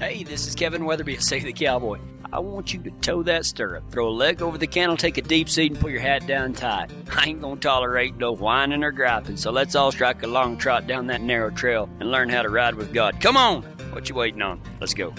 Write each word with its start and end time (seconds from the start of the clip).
Hey, 0.00 0.22
this 0.22 0.46
is 0.46 0.54
Kevin 0.54 0.86
Weatherby 0.86 1.16
at 1.16 1.22
Say 1.22 1.40
the 1.40 1.52
Cowboy. 1.52 1.98
I 2.32 2.38
want 2.38 2.72
you 2.72 2.82
to 2.84 2.90
toe 3.02 3.22
that 3.24 3.44
stirrup, 3.44 3.90
throw 3.90 4.08
a 4.08 4.10
leg 4.10 4.40
over 4.40 4.56
the 4.56 4.66
cantle, 4.66 4.96
take 4.96 5.18
a 5.18 5.22
deep 5.22 5.46
seat, 5.46 5.72
and 5.72 5.78
pull 5.78 5.90
your 5.90 6.00
hat 6.00 6.26
down 6.26 6.54
tight. 6.54 6.90
I 7.14 7.26
ain't 7.26 7.42
gonna 7.42 7.60
tolerate 7.60 8.16
no 8.16 8.32
whining 8.32 8.82
or 8.82 8.92
griping, 8.92 9.36
so 9.36 9.50
let's 9.50 9.74
all 9.74 9.92
strike 9.92 10.22
a 10.22 10.26
long 10.26 10.56
trot 10.56 10.86
down 10.86 11.08
that 11.08 11.20
narrow 11.20 11.50
trail 11.50 11.86
and 12.00 12.10
learn 12.10 12.30
how 12.30 12.40
to 12.40 12.48
ride 12.48 12.76
with 12.76 12.94
God. 12.94 13.20
Come 13.20 13.36
on! 13.36 13.60
What 13.92 14.08
you 14.08 14.14
waiting 14.14 14.40
on? 14.40 14.62
Let's 14.80 14.94
go. 14.94 15.12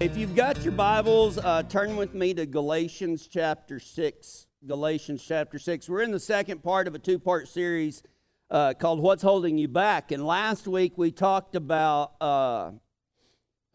If 0.00 0.16
you've 0.16 0.34
got 0.34 0.62
your 0.62 0.72
Bibles, 0.72 1.36
uh, 1.36 1.64
turn 1.64 1.94
with 1.98 2.14
me 2.14 2.32
to 2.32 2.46
Galatians 2.46 3.28
chapter 3.30 3.78
6. 3.78 4.46
Galatians 4.66 5.22
chapter 5.22 5.58
6. 5.58 5.90
We're 5.90 6.00
in 6.00 6.10
the 6.10 6.18
second 6.18 6.62
part 6.62 6.88
of 6.88 6.94
a 6.94 6.98
two 6.98 7.18
part 7.18 7.48
series 7.48 8.02
uh, 8.50 8.72
called 8.72 9.00
What's 9.00 9.22
Holding 9.22 9.58
You 9.58 9.68
Back. 9.68 10.10
And 10.10 10.24
last 10.26 10.66
week 10.66 10.96
we 10.96 11.10
talked 11.10 11.54
about 11.54 12.12
uh, 12.18 12.70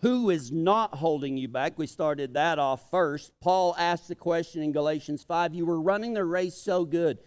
who 0.01 0.29
is 0.29 0.51
not 0.51 0.95
holding 0.95 1.37
you 1.37 1.47
back. 1.47 1.77
We 1.77 1.87
started 1.87 2.33
that 2.33 2.59
off 2.59 2.89
first. 2.91 3.31
Paul 3.41 3.75
asked 3.77 4.07
the 4.07 4.15
question 4.15 4.61
in 4.61 4.71
Galatians 4.71 5.23
5 5.23 5.53
You 5.53 5.65
were 5.65 5.81
running 5.81 6.13
the 6.13 6.25
race 6.25 6.55
so 6.55 6.85
good, 6.85 7.19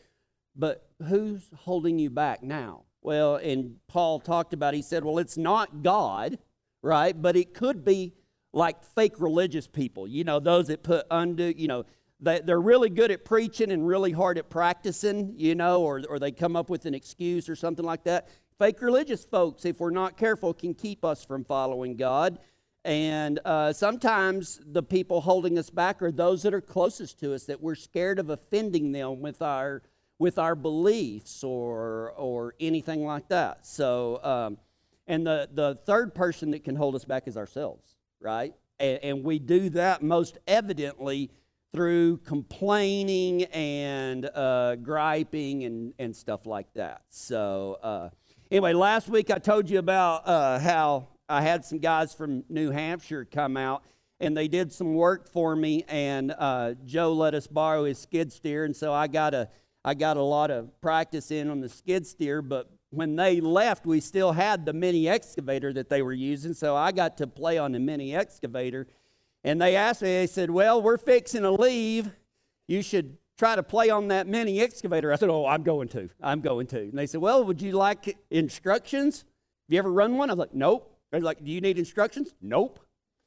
but 0.54 0.88
who's 1.06 1.50
holding 1.56 1.98
you 1.98 2.10
back 2.10 2.42
now? 2.42 2.82
Well, 3.00 3.36
and 3.36 3.76
Paul 3.88 4.20
talked 4.20 4.52
about, 4.52 4.74
he 4.74 4.82
said, 4.82 5.04
Well, 5.04 5.18
it's 5.18 5.38
not 5.38 5.82
God, 5.82 6.38
right? 6.82 7.20
But 7.20 7.36
it 7.36 7.54
could 7.54 7.84
be 7.84 8.14
like 8.52 8.82
fake 8.82 9.18
religious 9.18 9.66
people, 9.66 10.08
you 10.08 10.24
know, 10.24 10.40
those 10.40 10.68
that 10.68 10.82
put 10.82 11.06
undue, 11.10 11.54
you 11.56 11.68
know, 11.68 11.84
they, 12.20 12.40
they're 12.40 12.60
really 12.60 12.90
good 12.90 13.10
at 13.10 13.24
preaching 13.24 13.70
and 13.70 13.86
really 13.86 14.10
hard 14.10 14.38
at 14.38 14.50
practicing, 14.50 15.34
you 15.36 15.54
know, 15.54 15.82
or, 15.82 16.02
or 16.08 16.18
they 16.18 16.32
come 16.32 16.56
up 16.56 16.68
with 16.68 16.86
an 16.86 16.94
excuse 16.94 17.48
or 17.48 17.54
something 17.54 17.84
like 17.84 18.04
that. 18.04 18.28
Fake 18.58 18.82
religious 18.82 19.24
folks, 19.24 19.64
if 19.64 19.78
we're 19.78 19.90
not 19.90 20.16
careful, 20.16 20.52
can 20.52 20.74
keep 20.74 21.04
us 21.04 21.24
from 21.24 21.44
following 21.44 21.96
God. 21.96 22.38
And 22.88 23.38
uh, 23.44 23.72
sometimes 23.72 24.60
the 24.64 24.82
people 24.82 25.20
holding 25.20 25.58
us 25.58 25.70
back 25.70 26.02
are 26.02 26.10
those 26.10 26.42
that 26.42 26.54
are 26.54 26.60
closest 26.60 27.20
to 27.20 27.34
us, 27.34 27.44
that 27.44 27.60
we're 27.60 27.74
scared 27.74 28.18
of 28.18 28.30
offending 28.30 28.92
them 28.92 29.20
with 29.20 29.42
our 29.42 29.82
with 30.18 30.38
our 30.38 30.56
beliefs 30.56 31.44
or 31.44 32.12
or 32.16 32.54
anything 32.58 33.04
like 33.04 33.28
that. 33.28 33.66
So, 33.66 34.20
um, 34.24 34.58
and 35.06 35.26
the 35.26 35.48
the 35.52 35.78
third 35.86 36.14
person 36.14 36.50
that 36.52 36.64
can 36.64 36.74
hold 36.74 36.94
us 36.96 37.04
back 37.04 37.28
is 37.28 37.36
ourselves 37.36 37.98
right? 38.20 38.54
And, 38.80 38.98
and 39.02 39.24
we 39.24 39.38
do 39.38 39.70
that 39.70 40.02
most 40.02 40.38
evidently 40.46 41.30
through 41.72 42.18
complaining 42.18 43.44
and 43.44 44.24
uh, 44.34 44.76
griping 44.76 45.64
and, 45.64 45.92
and 45.98 46.14
stuff 46.16 46.46
like 46.46 46.72
that. 46.74 47.02
So, 47.10 47.78
uh, 47.82 48.08
anyway, 48.50 48.72
last 48.72 49.08
week 49.08 49.30
I 49.30 49.38
told 49.38 49.68
you 49.68 49.78
about 49.78 50.26
uh, 50.26 50.58
how 50.58 51.08
I 51.28 51.42
had 51.42 51.64
some 51.64 51.78
guys 51.78 52.14
from 52.14 52.44
New 52.48 52.70
Hampshire 52.70 53.24
come 53.24 53.56
out 53.56 53.82
and 54.20 54.36
they 54.36 54.48
did 54.48 54.72
some 54.72 54.94
work 54.94 55.28
for 55.28 55.54
me. 55.54 55.84
And 55.88 56.34
uh, 56.36 56.74
Joe 56.84 57.12
let 57.12 57.34
us 57.34 57.46
borrow 57.46 57.84
his 57.84 57.98
skid 57.98 58.32
steer, 58.32 58.64
and 58.64 58.74
so 58.74 58.92
I 58.92 59.06
got 59.06 59.34
a 59.34 59.48
I 59.84 59.94
got 59.94 60.16
a 60.16 60.22
lot 60.22 60.50
of 60.50 60.78
practice 60.80 61.30
in 61.30 61.48
on 61.48 61.60
the 61.60 61.68
skid 61.68 62.06
steer. 62.06 62.42
But 62.42 62.68
when 62.90 63.16
they 63.16 63.40
left, 63.40 63.86
we 63.86 64.00
still 64.00 64.32
had 64.32 64.66
the 64.66 64.72
mini 64.72 65.08
excavator 65.08 65.72
that 65.72 65.88
they 65.88 66.02
were 66.02 66.12
using, 66.12 66.52
so 66.52 66.74
I 66.74 66.92
got 66.92 67.16
to 67.18 67.26
play 67.26 67.58
on 67.58 67.72
the 67.72 67.78
mini 67.78 68.14
excavator. 68.14 68.86
And 69.44 69.62
they 69.62 69.76
asked 69.76 70.02
me, 70.02 70.08
they 70.08 70.26
said, 70.26 70.50
Well, 70.50 70.82
we're 70.82 70.98
fixing 70.98 71.42
to 71.42 71.52
leave. 71.52 72.10
You 72.66 72.82
should 72.82 73.16
try 73.38 73.54
to 73.54 73.62
play 73.62 73.88
on 73.88 74.08
that 74.08 74.26
mini 74.26 74.60
excavator. 74.60 75.12
I 75.12 75.16
said, 75.16 75.30
Oh, 75.30 75.46
I'm 75.46 75.62
going 75.62 75.88
to. 75.88 76.10
I'm 76.20 76.40
going 76.40 76.66
to. 76.68 76.80
And 76.80 76.98
they 76.98 77.06
said, 77.06 77.20
Well, 77.20 77.44
would 77.44 77.62
you 77.62 77.72
like 77.72 78.18
instructions? 78.30 79.20
Have 79.20 79.74
you 79.74 79.78
ever 79.78 79.92
run 79.92 80.16
one? 80.16 80.28
I 80.28 80.32
was 80.34 80.40
like, 80.40 80.54
Nope. 80.54 80.97
They're 81.10 81.20
like, 81.20 81.44
Do 81.44 81.50
you 81.50 81.60
need 81.60 81.78
instructions? 81.78 82.34
Nope. 82.40 82.80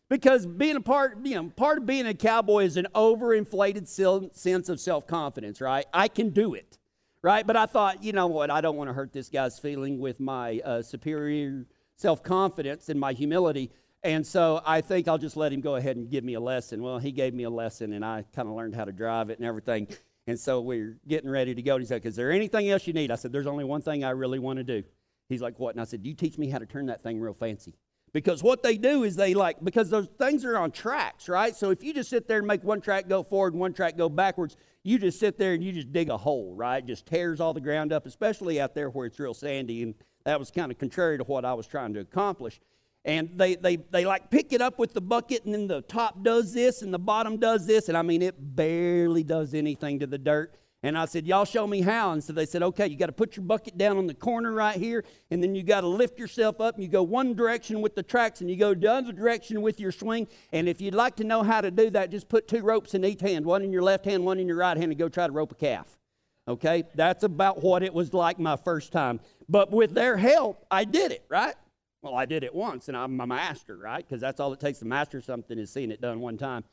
Because 0.09 0.45
being 0.45 0.75
a 0.75 0.81
part, 0.81 1.25
you 1.25 1.35
know, 1.35 1.49
part 1.55 1.77
of 1.77 1.85
being 1.85 2.05
a 2.05 2.13
cowboy 2.13 2.65
is 2.65 2.75
an 2.75 2.87
overinflated 2.93 3.87
sense 3.87 4.69
of 4.69 4.79
self 4.79 5.07
confidence, 5.07 5.61
right? 5.61 5.85
I 5.93 6.07
can 6.07 6.29
do 6.29 6.53
it 6.53 6.77
right? 7.21 7.45
But 7.45 7.55
I 7.55 7.65
thought, 7.65 8.03
you 8.03 8.13
know 8.13 8.27
what? 8.27 8.49
I 8.49 8.61
don't 8.61 8.75
want 8.75 8.89
to 8.89 8.93
hurt 8.93 9.13
this 9.13 9.29
guy's 9.29 9.59
feeling 9.59 9.99
with 9.99 10.19
my 10.19 10.59
uh, 10.65 10.81
superior 10.81 11.65
self 11.95 12.23
confidence 12.23 12.89
and 12.89 12.99
my 12.99 13.13
humility. 13.13 13.71
And 14.03 14.25
so 14.25 14.61
I 14.65 14.81
think 14.81 15.07
I'll 15.07 15.19
just 15.19 15.37
let 15.37 15.53
him 15.53 15.61
go 15.61 15.75
ahead 15.75 15.95
and 15.95 16.09
give 16.09 16.23
me 16.23 16.33
a 16.33 16.39
lesson. 16.39 16.81
Well, 16.81 16.97
he 16.97 17.11
gave 17.11 17.35
me 17.35 17.43
a 17.43 17.49
lesson, 17.49 17.93
and 17.93 18.03
I 18.03 18.25
kind 18.35 18.47
of 18.47 18.55
learned 18.55 18.75
how 18.75 18.85
to 18.85 18.91
drive 18.91 19.29
it 19.29 19.37
and 19.37 19.47
everything. 19.47 19.87
And 20.27 20.39
so 20.39 20.61
we're 20.61 20.97
getting 21.07 21.29
ready 21.29 21.53
to 21.53 21.61
go. 21.61 21.75
And 21.75 21.81
he 21.81 21.87
said, 21.87 22.05
Is 22.05 22.15
there 22.15 22.31
anything 22.31 22.69
else 22.69 22.87
you 22.87 22.93
need? 22.93 23.11
I 23.11 23.15
said, 23.15 23.31
There's 23.31 23.47
only 23.47 23.63
one 23.63 23.81
thing 23.81 24.03
I 24.03 24.11
really 24.11 24.39
want 24.39 24.57
to 24.57 24.63
do. 24.63 24.83
He's 25.31 25.41
like, 25.41 25.59
What? 25.59 25.75
And 25.75 25.81
I 25.81 25.85
said, 25.85 26.03
do 26.03 26.09
You 26.09 26.15
teach 26.15 26.37
me 26.37 26.49
how 26.49 26.59
to 26.59 26.65
turn 26.65 26.87
that 26.87 27.03
thing 27.03 27.19
real 27.19 27.33
fancy. 27.33 27.75
Because 28.13 28.43
what 28.43 28.61
they 28.61 28.77
do 28.77 29.03
is 29.03 29.15
they 29.15 29.33
like, 29.33 29.63
because 29.63 29.89
those 29.89 30.07
things 30.19 30.43
are 30.43 30.57
on 30.57 30.71
tracks, 30.71 31.29
right? 31.29 31.55
So 31.55 31.69
if 31.69 31.81
you 31.81 31.93
just 31.93 32.09
sit 32.09 32.27
there 32.27 32.39
and 32.39 32.47
make 32.47 32.61
one 32.61 32.81
track 32.81 33.07
go 33.07 33.23
forward 33.23 33.53
and 33.53 33.61
one 33.61 33.71
track 33.71 33.95
go 33.95 34.09
backwards, 34.09 34.57
you 34.83 34.99
just 34.99 35.17
sit 35.17 35.39
there 35.39 35.53
and 35.53 35.63
you 35.63 35.71
just 35.71 35.93
dig 35.93 36.09
a 36.09 36.17
hole, 36.17 36.53
right? 36.53 36.85
Just 36.85 37.05
tears 37.05 37.39
all 37.39 37.53
the 37.53 37.61
ground 37.61 37.93
up, 37.93 38.05
especially 38.05 38.59
out 38.59 38.75
there 38.75 38.89
where 38.89 39.05
it's 39.05 39.17
real 39.17 39.33
sandy. 39.33 39.83
And 39.83 39.95
that 40.25 40.39
was 40.39 40.51
kind 40.51 40.71
of 40.71 40.77
contrary 40.77 41.17
to 41.19 41.23
what 41.23 41.45
I 41.45 41.53
was 41.53 41.67
trying 41.67 41.93
to 41.93 42.01
accomplish. 42.01 42.59
And 43.05 43.29
they, 43.35 43.55
they, 43.55 43.77
they 43.77 44.05
like 44.05 44.29
pick 44.29 44.51
it 44.51 44.61
up 44.61 44.77
with 44.77 44.93
the 44.93 45.01
bucket, 45.01 45.45
and 45.45 45.53
then 45.53 45.67
the 45.67 45.81
top 45.81 46.21
does 46.21 46.53
this 46.53 46.81
and 46.81 46.93
the 46.93 46.99
bottom 46.99 47.37
does 47.37 47.65
this. 47.65 47.87
And 47.87 47.97
I 47.97 48.01
mean, 48.01 48.21
it 48.21 48.35
barely 48.37 49.23
does 49.23 49.53
anything 49.53 49.99
to 49.99 50.07
the 50.07 50.17
dirt. 50.17 50.55
And 50.83 50.97
I 50.97 51.05
said, 51.05 51.27
Y'all 51.27 51.45
show 51.45 51.67
me 51.67 51.81
how. 51.81 52.11
And 52.11 52.23
so 52.23 52.33
they 52.33 52.45
said, 52.45 52.63
Okay, 52.63 52.87
you 52.87 52.97
got 52.97 53.07
to 53.07 53.11
put 53.11 53.35
your 53.37 53.45
bucket 53.45 53.77
down 53.77 53.97
on 53.97 54.07
the 54.07 54.13
corner 54.13 54.51
right 54.51 54.77
here, 54.77 55.03
and 55.29 55.41
then 55.41 55.53
you 55.53 55.63
got 55.63 55.81
to 55.81 55.87
lift 55.87 56.17
yourself 56.17 56.59
up, 56.59 56.75
and 56.75 56.83
you 56.83 56.89
go 56.89 57.03
one 57.03 57.35
direction 57.35 57.81
with 57.81 57.95
the 57.95 58.03
tracks, 58.03 58.41
and 58.41 58.49
you 58.49 58.55
go 58.55 58.73
the 58.73 58.91
other 58.91 59.11
direction 59.11 59.61
with 59.61 59.79
your 59.79 59.91
swing. 59.91 60.27
And 60.51 60.67
if 60.67 60.81
you'd 60.81 60.95
like 60.95 61.15
to 61.17 61.23
know 61.23 61.43
how 61.43 61.61
to 61.61 61.69
do 61.69 61.89
that, 61.91 62.09
just 62.09 62.29
put 62.29 62.47
two 62.47 62.61
ropes 62.61 62.93
in 62.93 63.05
each 63.05 63.21
hand, 63.21 63.45
one 63.45 63.61
in 63.61 63.71
your 63.71 63.83
left 63.83 64.05
hand, 64.05 64.25
one 64.25 64.39
in 64.39 64.47
your 64.47 64.57
right 64.57 64.77
hand, 64.77 64.91
and 64.91 64.97
go 64.97 65.09
try 65.09 65.27
to 65.27 65.33
rope 65.33 65.51
a 65.51 65.55
calf. 65.55 65.99
Okay? 66.47 66.83
That's 66.95 67.23
about 67.23 67.61
what 67.61 67.83
it 67.83 67.93
was 67.93 68.13
like 68.13 68.39
my 68.39 68.55
first 68.55 68.91
time. 68.91 69.19
But 69.47 69.71
with 69.71 69.93
their 69.93 70.17
help, 70.17 70.65
I 70.71 70.85
did 70.85 71.11
it, 71.11 71.23
right? 71.29 71.55
Well, 72.01 72.15
I 72.15 72.25
did 72.25 72.43
it 72.43 72.55
once, 72.55 72.87
and 72.87 72.97
I'm 72.97 73.19
a 73.21 73.27
master, 73.27 73.77
right? 73.77 74.03
Because 74.03 74.19
that's 74.19 74.39
all 74.39 74.51
it 74.53 74.59
takes 74.59 74.79
to 74.79 74.85
master 74.85 75.21
something 75.21 75.59
is 75.59 75.71
seeing 75.71 75.91
it 75.91 76.01
done 76.01 76.19
one 76.19 76.37
time. 76.37 76.63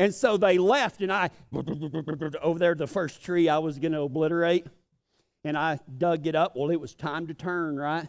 And 0.00 0.14
so 0.14 0.38
they 0.38 0.56
left, 0.56 1.02
and 1.02 1.12
I, 1.12 1.28
over 2.40 2.58
there, 2.58 2.74
the 2.74 2.86
first 2.86 3.22
tree 3.22 3.50
I 3.50 3.58
was 3.58 3.78
going 3.78 3.92
to 3.92 4.00
obliterate, 4.00 4.66
and 5.44 5.58
I 5.58 5.78
dug 5.98 6.26
it 6.26 6.34
up. 6.34 6.56
Well, 6.56 6.70
it 6.70 6.80
was 6.80 6.94
time 6.94 7.26
to 7.26 7.34
turn, 7.34 7.76
right? 7.76 8.08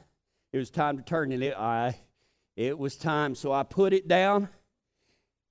It 0.54 0.58
was 0.58 0.70
time 0.70 0.96
to 0.96 1.04
turn, 1.04 1.34
and 1.34 1.44
it, 1.44 1.54
I, 1.54 2.00
it 2.56 2.80
was 2.80 2.96
time. 2.96 3.36
So 3.36 3.52
I 3.52 3.64
put 3.64 3.92
it 3.92 4.08
down. 4.08 4.48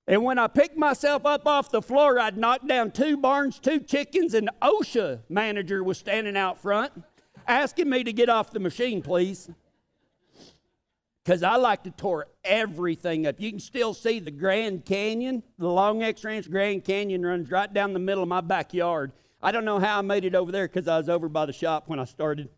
And 0.07 0.23
when 0.23 0.39
I 0.39 0.47
picked 0.47 0.77
myself 0.77 1.27
up 1.27 1.45
off 1.45 1.69
the 1.69 1.79
floor, 1.79 2.19
I'd 2.19 2.39
knocked 2.39 2.67
down 2.67 2.89
two 2.89 3.17
barns, 3.17 3.59
two 3.59 3.79
chickens, 3.79 4.33
and 4.33 4.49
OSHA 4.63 5.19
manager 5.29 5.83
was 5.83 5.99
standing 5.99 6.35
out 6.35 6.59
front 6.59 7.03
asking 7.47 7.87
me 7.87 8.03
to 8.03 8.13
get 8.13 8.29
off 8.29 8.49
the 8.49 8.59
machine, 8.59 9.03
please 9.03 9.47
because 11.23 11.43
I 11.43 11.55
like 11.55 11.83
to 11.83 11.91
tore 11.91 12.27
everything 12.43 13.27
up. 13.27 13.39
You 13.39 13.51
can 13.51 13.59
still 13.59 13.93
see 13.93 14.19
the 14.19 14.31
Grand 14.31 14.85
Canyon, 14.85 15.43
the 15.57 15.67
Long 15.67 16.01
X 16.01 16.23
Ranch 16.23 16.49
Grand 16.49 16.83
Canyon 16.83 17.25
runs 17.25 17.51
right 17.51 17.71
down 17.71 17.93
the 17.93 17.99
middle 17.99 18.23
of 18.23 18.29
my 18.29 18.41
backyard. 18.41 19.11
I 19.41 19.51
don't 19.51 19.65
know 19.65 19.79
how 19.79 19.99
I 19.99 20.01
made 20.01 20.25
it 20.25 20.35
over 20.35 20.51
there 20.51 20.67
because 20.67 20.87
I 20.87 20.97
was 20.97 21.09
over 21.09 21.29
by 21.29 21.45
the 21.45 21.53
shop 21.53 21.87
when 21.87 21.99
I 21.99 22.05
started. 22.05 22.49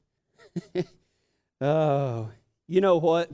oh, 1.62 2.30
you 2.68 2.82
know 2.82 2.98
what? 2.98 3.30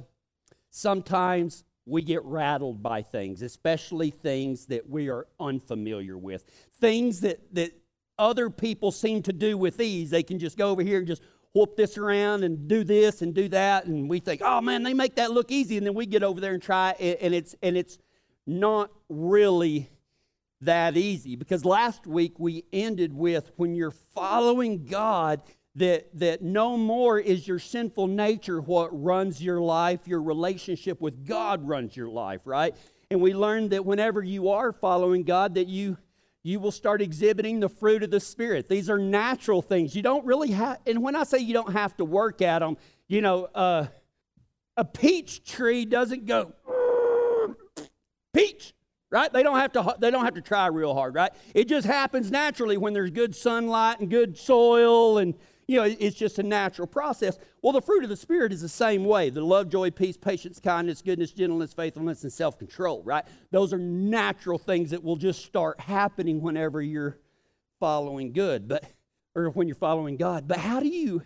Sometimes 0.72 1.64
we 1.86 2.02
get 2.02 2.24
rattled 2.24 2.84
by 2.84 3.02
things, 3.02 3.42
especially 3.42 4.12
things 4.12 4.68
that 4.68 4.88
we 4.88 5.10
are 5.10 5.28
unfamiliar 5.40 6.18
with, 6.18 6.46
things 6.80 7.22
that, 7.22 7.54
that 7.56 7.72
other 8.20 8.50
people 8.50 8.92
seem 8.92 9.24
to 9.24 9.34
do 9.34 9.58
with 9.58 9.80
ease. 9.82 10.12
They 10.12 10.24
can 10.24 10.38
just 10.38 10.58
go 10.58 10.70
over 10.70 10.84
here 10.84 11.00
and 11.00 11.08
just 11.08 11.24
whoop 11.54 11.76
this 11.76 11.98
around 11.98 12.44
and 12.44 12.68
do 12.68 12.84
this 12.84 13.22
and 13.22 13.34
do 13.34 13.48
that. 13.50 13.86
And 13.86 14.10
we 14.10 14.20
think 14.20 14.42
oh 14.44 14.62
man 14.62 14.84
they 14.84 14.94
make 14.94 15.16
that 15.16 15.32
look 15.32 15.52
easy. 15.52 15.78
And 15.78 15.86
then 15.86 15.94
we 15.94 16.06
get 16.06 16.24
over 16.24 16.40
there 16.40 16.54
and 16.54 16.62
try 16.62 16.96
it. 17.00 17.20
And 17.22 17.34
it's 17.34 17.56
and 17.62 17.78
it's 17.78 17.98
not 18.46 18.92
really 19.10 19.90
that 20.62 20.98
easy. 20.98 21.36
Because 21.36 21.66
last 21.66 22.06
week 22.06 22.40
we 22.40 22.66
ended 22.72 23.14
with 23.14 23.52
when 23.56 23.76
you're 23.76 23.94
following 24.14 24.86
god 24.86 25.42
that 25.76 26.08
that 26.20 26.42
no 26.42 26.76
more 26.76 27.20
is 27.20 27.48
your 27.48 27.60
sinful 27.60 28.08
nature 28.08 28.60
what 28.62 28.90
runs 28.92 29.42
your 29.42 29.62
life. 29.62 30.08
Your 30.08 30.22
relationship 30.22 31.02
with 31.02 31.26
god 31.26 31.68
runs 31.68 31.96
your 31.96 32.10
life 32.10 32.42
right? 32.46 32.76
And 33.12 33.22
we 33.22 33.34
learned 33.34 33.72
that 33.72 33.86
whenever 33.86 34.24
you 34.24 34.50
are 34.50 34.72
following 34.72 35.24
god 35.24 35.56
that 35.56 35.68
you 35.68 35.98
you 36.44 36.60
will 36.60 36.72
start 36.72 37.02
exhibiting 37.02 37.60
the 37.60 37.70
fruit 37.70 38.04
of 38.04 38.12
the 38.12 38.20
Spirit. 38.20 38.70
These 38.70 38.90
are 38.90 38.98
natural 38.98 39.62
things. 39.62 39.96
You 39.96 40.02
don't 40.02 40.26
really 40.26 40.52
have, 40.52 40.80
and 40.88 41.04
when 41.04 41.16
I 41.16 41.24
say 41.24 41.40
you 41.40 41.54
don't 41.54 41.74
have 41.74 41.98
to 41.98 42.06
work 42.06 42.42
at 42.42 42.60
them, 42.60 42.78
you 43.08 43.22
know, 43.22 43.46
uh, 43.54 43.88
a 44.78 44.86
peach 44.86 45.44
tree 45.44 45.84
doesn't 45.84 46.26
go 46.26 46.54
peach, 48.34 48.74
right? 49.12 49.32
They 49.32 49.44
don't 49.44 49.60
have 49.60 49.74
to. 49.74 49.96
They 50.00 50.12
don't 50.12 50.24
have 50.24 50.36
to 50.36 50.42
try 50.42 50.68
real 50.68 50.94
hard, 50.94 51.16
right? 51.16 51.32
It 51.54 51.68
just 51.68 51.86
happens 51.86 52.32
naturally 52.32 52.78
when 52.78 52.94
there's 52.94 53.12
good 53.12 53.36
sunlight 53.36 54.00
and 54.00 54.10
good 54.10 54.38
soil, 54.38 55.18
and 55.18 55.34
you 55.70 55.76
know, 55.76 55.84
it's 55.84 56.16
just 56.16 56.40
a 56.40 56.44
natural 56.44 56.88
process. 56.88 57.38
Well, 57.62 57.74
the 57.74 57.82
fruit 57.82 58.04
of 58.04 58.10
the 58.10 58.18
Spirit 58.18 58.52
is 58.52 58.60
the 58.60 58.68
same 58.68 59.06
way 59.06 59.30
the 59.30 59.42
love, 59.42 59.70
joy, 59.70 59.92
peace, 59.92 60.18
patience, 60.18 60.60
kindness, 60.60 61.04
goodness, 61.04 61.32
gentleness, 61.32 61.74
faithfulness, 61.74 62.24
and 62.24 62.34
self 62.34 62.58
control, 62.58 63.04
right? 63.04 63.24
Those 63.52 63.72
are 63.72 63.78
natural 63.78 64.58
things 64.58 64.90
that 64.90 65.04
will 65.04 65.16
just 65.16 65.46
start 65.46 65.80
happening 65.80 66.42
whenever 66.42 66.82
you're 66.82 67.20
following 67.80 68.34
good, 68.34 68.68
but 68.68 68.84
or 69.36 69.52
when 69.52 69.68
you're 69.68 69.76
following 69.76 70.18
God. 70.18 70.48
But 70.48 70.58
how 70.58 70.80
do 70.80 70.88
you 70.88 71.22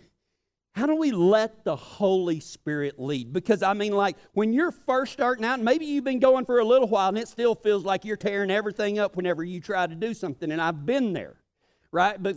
how 0.72 0.84
do 0.84 0.94
we 0.94 1.10
let 1.10 1.64
the 1.64 1.76
Holy 1.76 2.38
Spirit 2.40 3.00
lead? 3.00 3.32
Because 3.32 3.62
I 3.62 3.72
mean, 3.72 3.92
like 3.92 4.18
when 4.34 4.52
you're 4.52 4.72
first 4.72 5.14
starting 5.14 5.46
out, 5.46 5.58
maybe 5.58 5.86
you've 5.86 6.04
been 6.04 6.18
going 6.18 6.44
for 6.44 6.58
a 6.58 6.64
little 6.66 6.88
while 6.88 7.08
and 7.08 7.16
it 7.16 7.28
still 7.28 7.54
feels 7.54 7.86
like 7.86 8.04
you're 8.04 8.18
tearing 8.18 8.50
everything 8.50 8.98
up 8.98 9.16
whenever 9.16 9.42
you 9.42 9.62
try 9.62 9.86
to 9.86 9.94
do 9.94 10.12
something. 10.12 10.52
And 10.52 10.60
I've 10.60 10.84
been 10.84 11.14
there, 11.14 11.36
right? 11.90 12.22
But 12.22 12.36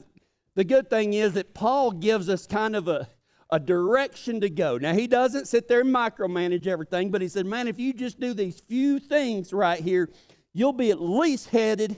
the 0.57 0.63
good 0.63 0.89
thing 0.89 1.13
is 1.13 1.33
that 1.33 1.53
Paul 1.53 1.91
gives 1.91 2.29
us 2.29 2.47
kind 2.47 2.75
of 2.75 2.87
a, 2.87 3.07
a 3.51 3.59
direction 3.59 4.41
to 4.41 4.49
go. 4.49 4.79
Now, 4.79 4.95
he 4.95 5.05
doesn't 5.05 5.47
sit 5.47 5.67
there 5.67 5.81
and 5.81 5.93
micromanage 5.93 6.65
everything, 6.65 7.11
but 7.11 7.21
he 7.21 7.27
said, 7.27 7.45
man, 7.45 7.67
if 7.67 7.77
you 7.77 7.93
just 7.93 8.19
do 8.19 8.33
these 8.33 8.59
few 8.59 8.97
things 8.97 9.53
right 9.53 9.79
here, 9.79 10.09
you'll 10.53 10.73
be 10.73 10.89
at 10.89 10.99
least 10.99 11.49
headed 11.49 11.95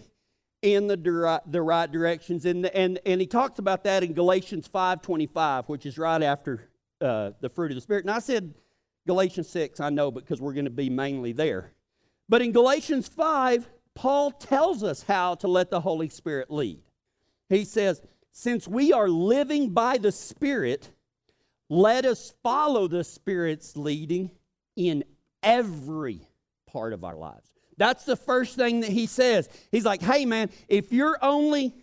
in 0.61 0.88
the, 0.88 1.41
the 1.47 1.61
right 1.61 1.89
directions. 1.89 2.44
And, 2.44 2.65
and, 2.65 3.00
and 3.06 3.21
he 3.21 3.27
talks 3.27 3.59
about 3.59 3.85
that 3.85 4.03
in 4.03 4.11
Galatians 4.11 4.67
5.25, 4.67 5.69
which 5.69 5.85
is 5.85 5.97
right 5.97 6.21
after 6.21 6.69
uh, 7.00 7.31
the 7.39 7.47
fruit 7.47 7.71
of 7.71 7.75
the 7.75 7.81
Spirit. 7.81 8.03
And 8.03 8.11
I 8.11 8.19
said 8.19 8.53
Galatians 9.07 9.47
6, 9.47 9.79
I 9.79 9.89
know, 9.89 10.11
because 10.11 10.41
we're 10.41 10.51
going 10.51 10.65
to 10.65 10.69
be 10.69 10.89
mainly 10.89 11.31
there. 11.31 11.71
But 12.27 12.41
in 12.41 12.51
Galatians 12.51 13.07
5, 13.07 13.69
Paul 13.95 14.31
tells 14.31 14.83
us 14.83 15.03
how 15.03 15.35
to 15.35 15.47
let 15.47 15.69
the 15.69 15.79
Holy 15.79 16.09
Spirit 16.09 16.51
lead. 16.51 16.81
He 17.47 17.63
says, 17.63 18.01
Since 18.31 18.68
we 18.68 18.94
are 18.94 19.10
living 19.10 19.70
by 19.72 19.98
the 19.98 20.12
Spirit, 20.12 20.90
let 21.70 22.06
us 22.06 22.34
follow 22.44 22.88
the 22.88 23.04
Spirit's 23.04 23.76
leading 23.76 24.31
in 24.76 25.04
every 25.44 26.22
part 26.68 26.94
of 26.94 27.04
our 27.04 27.16
lives. 27.16 27.52
That's 27.78 28.06
the 28.06 28.16
first 28.16 28.56
thing 28.56 28.81
that 28.81 28.92
he 28.92 29.06
says. 29.06 29.50
He's 29.72 29.86
like, 29.86 30.02
hey, 30.02 30.26
man, 30.26 30.50
if 30.68 30.92
you're 30.92 31.18
only 31.22 31.74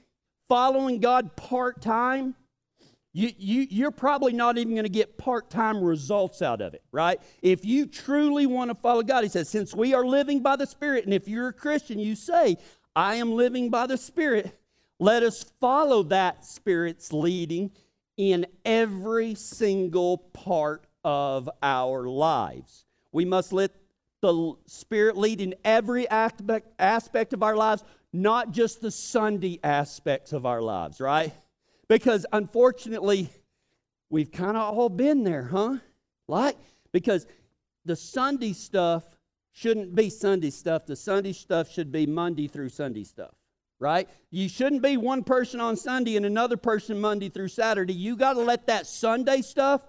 following 0.49 1.01
God 1.01 1.37
part 1.37 1.81
time, 1.81 2.35
you, 3.13 3.33
you, 3.39 3.67
you're 3.71 3.91
probably 3.91 4.35
not 4.35 4.59
even 4.59 4.75
going 4.75 4.85
to 4.85 4.91
get 4.91 5.17
part 5.17 5.49
time 5.49 5.83
results 5.83 6.43
out 6.43 6.61
of 6.61 6.75
it, 6.75 6.83
right? 6.93 7.19
If 7.41 7.65
you 7.65 7.87
truly 7.87 8.45
want 8.45 8.71
to 8.71 8.75
follow 8.75 9.03
God, 9.03 9.25
he 9.25 9.31
says, 9.31 9.49
since 9.49 9.75
we 9.75 9.95
are 9.95 10.05
living 10.05 10.41
by 10.41 10.57
the 10.57 10.67
Spirit, 10.67 11.07
and 11.07 11.15
if 11.15 11.27
you're 11.27 11.49
a 11.49 11.53
Christian, 11.53 11.99
you 11.99 12.15
say, 12.15 12.59
I 12.95 13.15
am 13.15 13.33
living 13.33 13.71
by 13.71 13.87
the 13.87 13.97
Spirit, 13.97 14.55
let 14.99 15.23
us 15.23 15.45
follow 15.61 16.03
that 16.05 16.45
Spirit's 16.45 17.13
leading 17.13 17.71
in 18.17 18.47
every 18.65 19.35
single 19.35 20.19
part 20.19 20.87
of 21.05 21.51
our 21.63 22.05
lives. 22.09 22.85
We 23.13 23.25
must 23.25 23.53
let 23.53 23.73
the 24.23 24.55
Spirit 24.67 25.17
lead 25.17 25.41
in 25.41 25.55
every 25.65 26.09
aspect, 26.09 27.33
of 27.33 27.43
our 27.43 27.55
lives, 27.57 27.85
not 28.13 28.53
just 28.53 28.81
the 28.81 28.91
Sunday 28.91 29.61
aspects 29.63 30.33
of 30.33 30.47
our 30.47 30.63
lives, 30.63 31.01
right? 31.01 31.33
Because 31.89 32.25
unfortunately, 32.33 33.29
we've 34.09 34.33
kind 34.33 34.57
of 34.57 34.77
all 34.77 34.89
been 34.89 35.23
there, 35.23 35.45
huh? 35.45 35.77
Like, 36.27 36.57
because 36.93 37.27
the 37.85 37.95
Sunday 37.95 38.55
stuff 38.55 39.05
shouldn't 39.53 39.95
be 39.95 40.11
Sunday 40.11 40.51
stuff. 40.51 40.87
The 40.87 40.97
Sunday 40.97 41.33
stuff 41.33 41.71
should 41.71 41.93
be 41.93 42.07
Monday 42.07 42.49
through 42.49 42.71
Sunday 42.71 43.05
stuff, 43.05 43.35
right? 43.79 44.09
You 44.31 44.49
shouldn't 44.49 44.83
be 44.83 44.97
one 44.97 45.23
person 45.25 45.61
on 45.61 45.77
Sunday 45.77 46.17
and 46.17 46.27
another 46.27 46.57
person 46.57 47.01
Monday 47.01 47.29
through 47.29 47.49
Saturday. 47.49 47.95
You 47.95 48.17
got 48.17 48.35
to 48.35 48.41
let 48.41 48.67
that 48.67 48.87
Sunday 48.87 49.43
stuff 49.43 49.83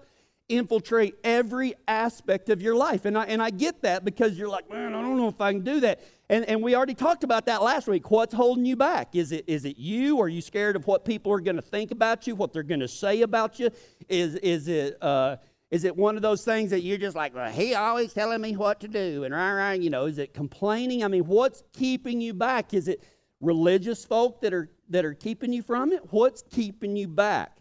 infiltrate 0.48 1.14
every 1.24 1.74
aspect 1.86 2.48
of 2.48 2.62
your 2.62 2.74
life. 2.74 3.04
And 3.04 3.18
I, 3.18 3.24
and 3.24 3.42
I 3.42 3.50
get 3.50 3.82
that 3.82 4.04
because 4.04 4.38
you're 4.38 4.48
like, 4.48 4.70
man, 4.70 4.94
I 4.94 5.02
don't 5.02 5.18
know 5.18 5.28
if 5.28 5.40
I 5.40 5.52
can 5.52 5.62
do 5.62 5.80
that. 5.80 6.00
And, 6.30 6.44
and 6.46 6.62
we 6.62 6.74
already 6.74 6.94
talked 6.94 7.24
about 7.24 7.46
that 7.46 7.62
last 7.62 7.86
week. 7.86 8.10
What's 8.10 8.34
holding 8.34 8.64
you 8.64 8.76
back? 8.76 9.14
Is 9.14 9.32
it, 9.32 9.44
is 9.46 9.64
it 9.64 9.78
you? 9.78 10.20
Are 10.20 10.28
you 10.28 10.40
scared 10.40 10.76
of 10.76 10.86
what 10.86 11.04
people 11.04 11.32
are 11.32 11.40
going 11.40 11.56
to 11.56 11.62
think 11.62 11.90
about 11.90 12.26
you, 12.26 12.34
what 12.34 12.52
they're 12.52 12.62
going 12.62 12.80
to 12.80 12.88
say 12.88 13.22
about 13.22 13.58
you? 13.58 13.70
Is, 14.08 14.36
is, 14.36 14.68
it, 14.68 15.02
uh, 15.02 15.36
is 15.70 15.84
it 15.84 15.94
one 15.94 16.16
of 16.16 16.22
those 16.22 16.44
things 16.44 16.70
that 16.70 16.80
you're 16.80 16.98
just 16.98 17.16
like, 17.16 17.34
well, 17.34 17.50
he 17.50 17.74
always 17.74 18.14
telling 18.14 18.40
me 18.40 18.56
what 18.56 18.80
to 18.80 18.88
do? 18.88 19.24
And 19.24 19.34
rah, 19.34 19.50
rah, 19.50 19.70
you 19.72 19.90
know, 19.90 20.06
is 20.06 20.18
it 20.18 20.32
complaining? 20.32 21.04
I 21.04 21.08
mean, 21.08 21.26
what's 21.26 21.62
keeping 21.74 22.20
you 22.22 22.32
back? 22.32 22.72
Is 22.72 22.88
it 22.88 23.02
religious 23.40 24.04
folk 24.04 24.40
that 24.42 24.52
are, 24.52 24.70
that 24.88 25.04
are 25.04 25.14
keeping 25.14 25.52
you 25.52 25.62
from 25.62 25.92
it? 25.92 26.02
What's 26.10 26.42
keeping 26.42 26.96
you 26.96 27.08
back? 27.08 27.58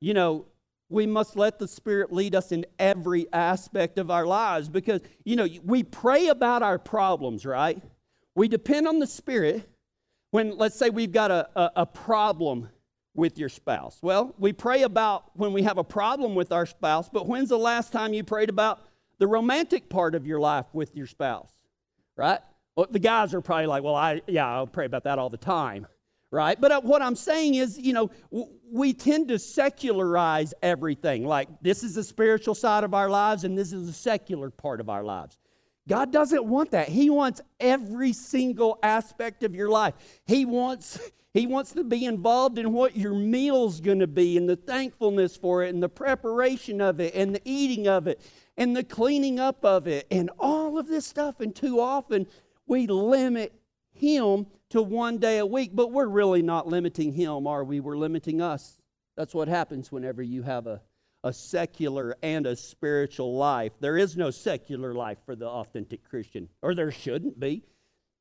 You 0.00 0.14
know, 0.14 0.46
we 0.88 1.06
must 1.06 1.36
let 1.36 1.58
the 1.58 1.68
Spirit 1.68 2.12
lead 2.12 2.34
us 2.34 2.52
in 2.52 2.66
every 2.78 3.32
aspect 3.32 3.98
of 3.98 4.10
our 4.10 4.26
lives 4.26 4.68
because, 4.68 5.00
you 5.24 5.36
know, 5.36 5.46
we 5.64 5.82
pray 5.84 6.28
about 6.28 6.62
our 6.62 6.78
problems, 6.78 7.46
right? 7.46 7.80
We 8.34 8.48
depend 8.48 8.88
on 8.88 8.98
the 8.98 9.06
Spirit 9.06 9.68
when, 10.32 10.56
let's 10.56 10.76
say, 10.76 10.90
we've 10.90 11.12
got 11.12 11.30
a, 11.30 11.48
a, 11.56 11.70
a, 11.76 11.86
problem 11.86 12.68
with 13.14 13.38
your 13.38 13.48
spouse. 13.48 13.98
Well, 14.02 14.34
we 14.38 14.52
pray 14.52 14.82
about 14.82 15.36
when 15.36 15.52
we 15.52 15.62
have 15.62 15.78
a 15.78 15.84
problem 15.84 16.34
with 16.34 16.52
our 16.52 16.66
spouse, 16.66 17.08
but 17.08 17.26
when's 17.26 17.48
the 17.48 17.58
last 17.58 17.92
time 17.92 18.12
you 18.12 18.22
prayed 18.22 18.48
about 18.48 18.80
the 19.18 19.26
romantic 19.26 19.88
part 19.88 20.14
of 20.14 20.26
your 20.26 20.40
life 20.40 20.66
with 20.72 20.96
your 20.96 21.06
spouse, 21.06 21.52
right? 22.16 22.40
Well, 22.80 22.88
the 22.90 22.98
guys 22.98 23.34
are 23.34 23.42
probably 23.42 23.66
like, 23.66 23.82
well, 23.82 23.94
I, 23.94 24.22
yeah, 24.26 24.48
I'll 24.48 24.66
pray 24.66 24.86
about 24.86 25.04
that 25.04 25.18
all 25.18 25.28
the 25.28 25.36
time 25.36 25.86
right? 26.32 26.60
But 26.60 26.70
uh, 26.70 26.80
what 26.80 27.02
I'm 27.02 27.16
saying 27.16 27.56
is, 27.56 27.76
you 27.76 27.92
know, 27.92 28.08
we 28.70 28.92
tend 28.92 29.26
to 29.28 29.38
secularize 29.38 30.54
everything. 30.62 31.26
Like, 31.26 31.48
this 31.60 31.82
is 31.82 31.96
the 31.96 32.04
spiritual 32.04 32.54
side 32.54 32.84
of 32.84 32.94
our 32.94 33.10
lives, 33.10 33.42
and 33.42 33.58
this 33.58 33.72
is 33.72 33.88
the 33.88 33.92
secular 33.92 34.48
part 34.48 34.80
of 34.80 34.88
our 34.88 35.02
lives. 35.02 35.38
God 35.88 36.12
doesn't 36.12 36.44
want 36.44 36.70
that. 36.70 36.88
He 36.88 37.10
wants 37.10 37.40
every 37.58 38.12
single 38.12 38.78
aspect 38.80 39.42
of 39.42 39.56
your 39.56 39.68
life. 39.68 39.94
He 40.24 40.44
wants 40.44 41.00
he 41.34 41.46
wants 41.48 41.72
to 41.72 41.84
be 41.84 42.04
involved 42.06 42.58
in 42.58 42.72
what 42.72 42.96
your 42.96 43.14
meal's 43.14 43.80
going 43.80 44.00
to 44.00 44.06
be 44.06 44.36
and 44.36 44.48
the 44.48 44.56
thankfulness 44.56 45.36
for 45.36 45.64
it 45.64 45.74
and 45.74 45.82
the 45.82 45.88
preparation 45.88 46.80
of 46.80 47.00
it 47.00 47.14
and 47.14 47.34
the 47.34 47.42
eating 47.44 47.88
of 47.88 48.06
it 48.06 48.20
and 48.56 48.76
the 48.76 48.84
cleaning 48.84 49.38
up 49.38 49.64
of 49.64 49.86
it 49.86 50.06
and 50.10 50.30
all 50.38 50.78
of 50.78 50.88
this 50.88 51.06
stuff 51.06 51.40
and 51.40 51.54
too 51.54 51.80
often 51.80 52.26
we 52.70 52.86
limit 52.86 53.52
him 53.92 54.46
to 54.70 54.80
one 54.80 55.18
day 55.18 55.38
a 55.38 55.46
week, 55.46 55.72
but 55.74 55.92
we're 55.92 56.06
really 56.06 56.40
not 56.40 56.68
limiting 56.68 57.12
him, 57.12 57.46
are 57.46 57.64
we? 57.64 57.80
We're 57.80 57.98
limiting 57.98 58.40
us. 58.40 58.78
That's 59.16 59.34
what 59.34 59.48
happens 59.48 59.90
whenever 59.90 60.22
you 60.22 60.42
have 60.44 60.66
a, 60.68 60.80
a 61.24 61.32
secular 61.32 62.16
and 62.22 62.46
a 62.46 62.54
spiritual 62.54 63.34
life. 63.34 63.72
There 63.80 63.98
is 63.98 64.16
no 64.16 64.30
secular 64.30 64.94
life 64.94 65.18
for 65.26 65.34
the 65.34 65.48
authentic 65.48 66.04
Christian, 66.04 66.48
or 66.62 66.74
there 66.74 66.92
shouldn't 66.92 67.38
be. 67.38 67.64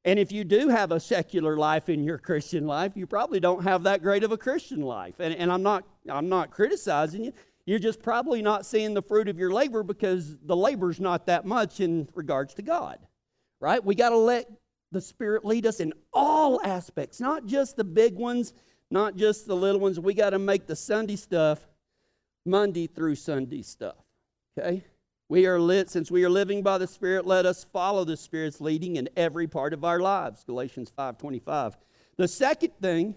And 0.03 0.17
if 0.17 0.31
you 0.31 0.43
do 0.43 0.69
have 0.69 0.91
a 0.91 0.99
secular 0.99 1.55
life 1.55 1.87
in 1.87 2.03
your 2.03 2.17
Christian 2.17 2.65
life, 2.65 2.93
you 2.95 3.05
probably 3.05 3.39
don't 3.39 3.63
have 3.63 3.83
that 3.83 4.01
great 4.01 4.23
of 4.23 4.31
a 4.31 4.37
Christian 4.37 4.81
life. 4.81 5.19
And, 5.19 5.35
and 5.35 5.51
I'm, 5.51 5.61
not, 5.61 5.83
I'm 6.09 6.27
not 6.27 6.49
criticizing 6.49 7.25
you. 7.25 7.33
You're 7.65 7.77
just 7.77 8.01
probably 8.01 8.41
not 8.41 8.65
seeing 8.65 8.95
the 8.95 9.01
fruit 9.03 9.27
of 9.27 9.37
your 9.37 9.51
labor 9.51 9.83
because 9.83 10.37
the 10.41 10.55
labor's 10.55 10.99
not 10.99 11.27
that 11.27 11.45
much 11.45 11.79
in 11.79 12.09
regards 12.15 12.55
to 12.55 12.63
God, 12.63 12.97
right? 13.59 13.83
We 13.83 13.95
got 13.95 14.09
to 14.09 14.17
let 14.17 14.49
the 14.91 15.01
Spirit 15.01 15.45
lead 15.45 15.65
us 15.65 15.79
in 15.79 15.93
all 16.13 16.61
aspects, 16.63 17.19
not 17.19 17.45
just 17.45 17.77
the 17.77 17.83
big 17.83 18.15
ones, 18.15 18.53
not 18.89 19.15
just 19.15 19.47
the 19.47 19.55
little 19.55 19.79
ones. 19.79 19.99
We 19.99 20.13
got 20.13 20.31
to 20.31 20.39
make 20.39 20.65
the 20.65 20.75
Sunday 20.75 21.15
stuff 21.15 21.65
Monday 22.45 22.87
through 22.87 23.15
Sunday 23.15 23.61
stuff. 23.61 23.95
Okay? 24.57 24.83
We 25.29 25.45
are 25.45 25.59
lit, 25.59 25.91
since 25.91 26.09
we 26.09 26.23
are 26.25 26.29
living 26.29 26.63
by 26.63 26.79
the 26.79 26.87
Spirit, 26.87 27.27
let 27.27 27.45
us 27.45 27.63
follow 27.63 28.03
the 28.03 28.17
Spirit's 28.17 28.59
leading 28.59 28.95
in 28.95 29.07
every 29.15 29.47
part 29.47 29.73
of 29.73 29.83
our 29.83 29.99
lives. 29.99 30.43
Galatians 30.43 30.89
5:25. 30.89 31.77
The 32.17 32.27
second 32.27 32.73
thing 32.81 33.15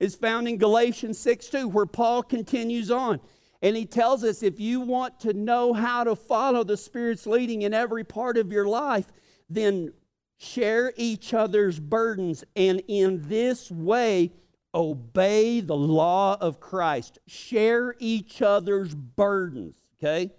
is 0.00 0.16
found 0.16 0.48
in 0.48 0.58
Galatians 0.58 1.18
6 1.18 1.48
2, 1.48 1.68
where 1.68 1.86
Paul 1.86 2.24
continues 2.24 2.90
on. 2.90 3.20
And 3.62 3.76
he 3.76 3.86
tells 3.86 4.24
us 4.24 4.42
if 4.42 4.58
you 4.58 4.80
want 4.80 5.20
to 5.20 5.32
know 5.32 5.72
how 5.72 6.02
to 6.02 6.16
follow 6.16 6.64
the 6.64 6.76
Spirit's 6.76 7.28
leading 7.28 7.62
in 7.62 7.72
every 7.72 8.02
part 8.02 8.36
of 8.36 8.50
your 8.50 8.66
life, 8.66 9.12
then 9.54 9.92
share 10.38 10.92
each 10.96 11.34
other's 11.34 11.78
burdens, 11.78 12.44
and 12.56 12.82
in 12.88 13.28
this 13.28 13.70
way, 13.70 14.32
obey 14.74 15.60
the 15.60 15.76
law 15.76 16.36
of 16.40 16.60
Christ. 16.60 17.18
Share 17.26 17.94
each 17.98 18.42
other's 18.42 18.94
burdens, 18.94 19.76
okay? 19.98 20.30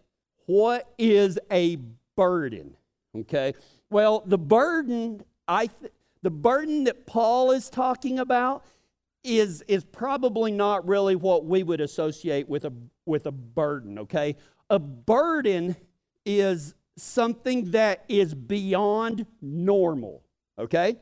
What 0.45 0.91
is 0.97 1.39
a 1.51 1.77
burden? 2.15 2.75
Okay? 3.15 3.53
Well, 3.89 4.23
the 4.25 4.37
burden 4.37 5.23
I 5.47 5.67
th- 5.67 5.91
the 6.21 6.31
burden 6.31 6.85
that 6.85 7.05
Paul 7.05 7.51
is 7.51 7.69
talking 7.69 8.19
about 8.19 8.65
is 9.23 9.61
is 9.67 9.83
probably 9.83 10.51
not 10.51 10.87
really 10.87 11.15
what 11.15 11.45
we 11.45 11.63
would 11.63 11.81
associate 11.81 12.47
with 12.47 12.65
a 12.65 12.73
with 13.05 13.25
a 13.25 13.31
burden, 13.31 13.99
okay? 13.99 14.35
A 14.69 14.79
burden 14.79 15.75
is 16.25 16.73
something 16.97 17.71
that 17.71 18.05
is 18.07 18.33
beyond 18.33 19.25
normal, 19.41 20.23
okay? 20.57 20.97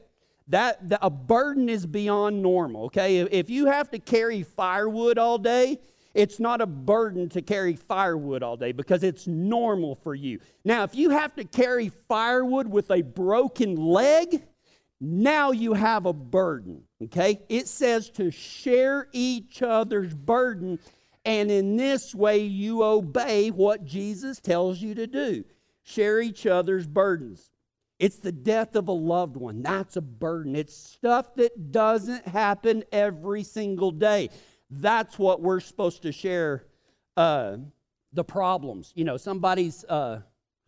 That, 0.48 0.90
that 0.90 1.00
a 1.02 1.10
burden 1.10 1.70
is 1.70 1.86
beyond 1.86 2.42
normal, 2.42 2.86
okay? 2.86 3.18
If, 3.18 3.28
if 3.32 3.50
you 3.50 3.68
have 3.68 3.90
to 3.92 4.00
carry 4.00 4.44
firewood 4.44 5.18
all 5.18 5.38
day 5.38 5.80
It's 6.14 6.40
not 6.40 6.62
a 6.62 6.66
burden 6.66 7.30
to 7.30 7.42
carry 7.42 7.76
firewood 7.76 8.44
all 8.44 8.58
day 8.58 8.72
because 8.72 9.04
it's 9.04 9.28
normal 9.28 9.96
for 9.96 10.14
you. 10.14 10.40
Now, 10.66 10.84
if 10.84 10.96
you 10.96 11.10
have 11.12 11.36
to 11.36 11.46
carry 11.46 11.90
firewood 12.08 12.68
with 12.68 12.92
a 12.92 13.02
broken 13.02 13.76
leg, 13.76 14.44
now 15.00 15.52
you 15.52 15.74
have 15.74 16.06
a 16.06 16.14
burden, 16.14 16.84
okay? 17.04 17.42
It 17.50 17.68
says 17.68 18.10
to 18.12 18.30
share 18.30 19.08
each 19.14 19.62
other's 19.62 20.14
burden, 20.14 20.80
and 21.26 21.50
in 21.50 21.78
this 21.78 22.14
way 22.14 22.40
you 22.40 22.84
obey 22.84 23.50
what 23.50 23.86
Jesus 23.86 24.40
tells 24.40 24.80
you 24.80 24.94
to 24.96 25.08
do. 25.08 25.44
Share 25.84 26.22
each 26.22 26.46
other's 26.46 26.88
burdens. 26.88 27.52
It's 28.00 28.18
the 28.18 28.32
death 28.32 28.76
of 28.76 28.88
a 28.88 28.94
loved 28.94 29.38
one. 29.38 29.62
That's 29.62 29.96
a 29.96 30.02
burden. 30.02 30.56
It's 30.56 30.76
stuff 30.76 31.36
that 31.36 31.72
doesn't 31.72 32.28
happen 32.28 32.84
every 32.92 33.44
single 33.44 33.92
day. 33.92 34.30
That's 34.72 35.20
what 35.20 35.42
we're 35.42 35.60
supposed 35.60 36.02
to 36.04 36.12
share 36.12 36.66
uh, 37.16 37.58
the 38.14 38.24
problems. 38.24 38.92
You 38.96 39.04
know, 39.04 39.18
somebody's 39.18 39.86
uh, 39.86 40.22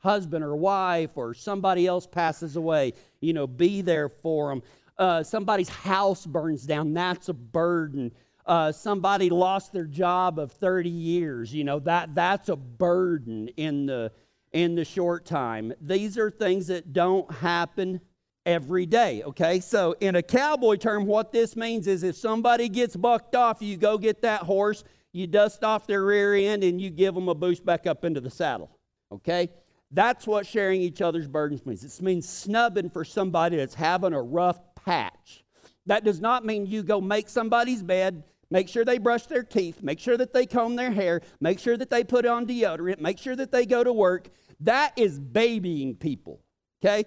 husband 0.03 0.43
or 0.43 0.55
wife 0.55 1.11
or 1.15 1.33
somebody 1.33 1.87
else 1.87 2.05
passes 2.05 2.55
away, 2.55 2.93
you 3.21 3.33
know, 3.33 3.47
be 3.47 3.81
there 3.81 4.09
for 4.09 4.49
them. 4.49 4.61
Uh, 4.97 5.23
somebody's 5.23 5.69
house 5.69 6.25
burns 6.25 6.63
down, 6.63 6.93
that's 6.93 7.29
a 7.29 7.33
burden. 7.33 8.11
Uh, 8.45 8.71
somebody 8.71 9.29
lost 9.29 9.71
their 9.71 9.85
job 9.85 10.37
of 10.37 10.51
30 10.51 10.89
years, 10.89 11.53
you 11.53 11.63
know, 11.63 11.79
that, 11.79 12.13
that's 12.13 12.49
a 12.49 12.55
burden 12.55 13.47
in 13.55 13.85
the, 13.85 14.11
in 14.53 14.75
the 14.75 14.85
short 14.85 15.25
time. 15.25 15.73
These 15.81 16.17
are 16.17 16.31
things 16.31 16.67
that 16.67 16.93
don't 16.93 17.29
happen 17.31 17.99
every 18.45 18.85
day, 18.85 19.23
okay? 19.23 19.59
So, 19.59 19.95
in 19.99 20.15
a 20.15 20.21
cowboy 20.21 20.75
term, 20.75 21.05
what 21.05 21.31
this 21.31 21.55
means 21.55 21.87
is 21.87 22.03
if 22.03 22.15
somebody 22.15 22.69
gets 22.69 22.95
bucked 22.95 23.35
off, 23.35 23.61
you 23.61 23.77
go 23.77 23.97
get 23.97 24.21
that 24.21 24.43
horse, 24.43 24.83
you 25.11 25.27
dust 25.27 25.63
off 25.63 25.87
their 25.87 26.03
rear 26.03 26.35
end, 26.35 26.63
and 26.63 26.79
you 26.79 26.89
give 26.89 27.15
them 27.15 27.29
a 27.29 27.35
boost 27.35 27.65
back 27.65 27.87
up 27.87 28.05
into 28.05 28.21
the 28.21 28.29
saddle, 28.29 28.69
okay? 29.11 29.49
That's 29.91 30.25
what 30.25 30.45
sharing 30.45 30.81
each 30.81 31.01
other's 31.01 31.27
burdens 31.27 31.65
means. 31.65 31.83
It 31.83 32.01
means 32.01 32.27
snubbing 32.27 32.89
for 32.89 33.05
somebody 33.05 33.57
that's 33.57 33.75
having 33.75 34.13
a 34.13 34.21
rough 34.21 34.59
patch. 34.75 35.43
That 35.85 36.03
does 36.03 36.19
not 36.19 36.45
mean 36.45 36.65
you 36.65 36.81
go 36.81 36.99
make 36.99 37.29
somebody's 37.29 37.83
bed, 37.83 38.23
make 38.53 38.69
sure 38.69 38.85
they 38.85 38.97
brush 38.97 39.25
their 39.25 39.43
teeth, 39.43 39.83
make 39.83 39.99
sure 39.99 40.15
that 40.15 40.31
they 40.31 40.45
comb 40.45 40.77
their 40.77 40.91
hair, 40.91 41.21
make 41.41 41.59
sure 41.59 41.75
that 41.75 41.89
they 41.89 42.05
put 42.05 42.25
on 42.25 42.45
deodorant, 42.45 43.01
make 43.01 43.17
sure 43.17 43.35
that 43.35 43.51
they 43.51 43.65
go 43.65 43.83
to 43.83 43.91
work. 43.91 44.29
That 44.61 44.93
is 44.95 45.19
babying 45.19 45.95
people, 45.95 46.39
okay? 46.81 47.03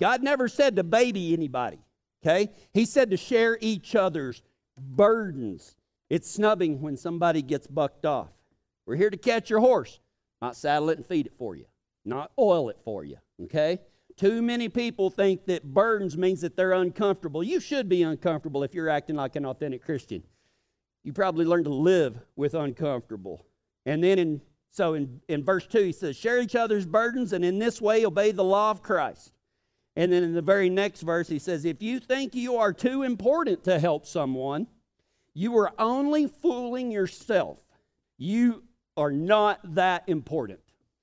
God 0.00 0.22
never 0.22 0.46
said 0.46 0.76
to 0.76 0.84
baby 0.84 1.32
anybody, 1.32 1.78
okay? 2.24 2.52
He 2.72 2.84
said 2.84 3.10
to 3.10 3.16
share 3.16 3.58
each 3.60 3.96
other's 3.96 4.42
burdens. 4.78 5.74
It's 6.08 6.30
snubbing 6.30 6.80
when 6.80 6.96
somebody 6.96 7.42
gets 7.42 7.66
bucked 7.66 8.06
off. 8.06 8.30
We're 8.86 8.96
here 8.96 9.10
to 9.10 9.16
catch 9.16 9.50
your 9.50 9.60
horse, 9.60 9.98
not 10.40 10.54
saddle 10.54 10.90
it 10.90 10.98
and 10.98 11.06
feed 11.06 11.26
it 11.26 11.32
for 11.36 11.56
you 11.56 11.64
not 12.04 12.32
oil 12.38 12.68
it 12.68 12.78
for 12.84 13.04
you, 13.04 13.16
okay? 13.44 13.78
Too 14.16 14.42
many 14.42 14.68
people 14.68 15.10
think 15.10 15.46
that 15.46 15.64
burdens 15.64 16.16
means 16.16 16.40
that 16.42 16.56
they're 16.56 16.72
uncomfortable. 16.72 17.42
You 17.42 17.60
should 17.60 17.88
be 17.88 18.02
uncomfortable 18.02 18.62
if 18.62 18.74
you're 18.74 18.88
acting 18.88 19.16
like 19.16 19.36
an 19.36 19.46
authentic 19.46 19.84
Christian. 19.84 20.22
You 21.04 21.12
probably 21.12 21.44
learn 21.44 21.64
to 21.64 21.74
live 21.74 22.18
with 22.36 22.54
uncomfortable. 22.54 23.46
And 23.84 24.02
then 24.02 24.18
in 24.18 24.40
so 24.72 24.94
in, 24.94 25.20
in 25.28 25.44
verse 25.44 25.66
2, 25.66 25.82
he 25.82 25.92
says, 25.92 26.16
Share 26.16 26.40
each 26.40 26.56
other's 26.56 26.86
burdens, 26.86 27.34
and 27.34 27.44
in 27.44 27.58
this 27.58 27.80
way 27.80 28.06
obey 28.06 28.32
the 28.32 28.42
law 28.42 28.70
of 28.70 28.82
Christ. 28.82 29.32
And 29.94 30.10
then 30.10 30.22
in 30.22 30.32
the 30.32 30.40
very 30.40 30.70
next 30.70 31.02
verse, 31.02 31.28
he 31.28 31.38
says, 31.38 31.66
If 31.66 31.82
you 31.82 32.00
think 32.00 32.34
you 32.34 32.56
are 32.56 32.72
too 32.72 33.02
important 33.02 33.64
to 33.64 33.78
help 33.78 34.06
someone, 34.06 34.66
you 35.34 35.56
are 35.58 35.72
only 35.78 36.26
fooling 36.26 36.90
yourself. 36.90 37.58
You 38.16 38.62
are 38.96 39.12
not 39.12 39.74
that 39.74 40.04
important. 40.06 40.60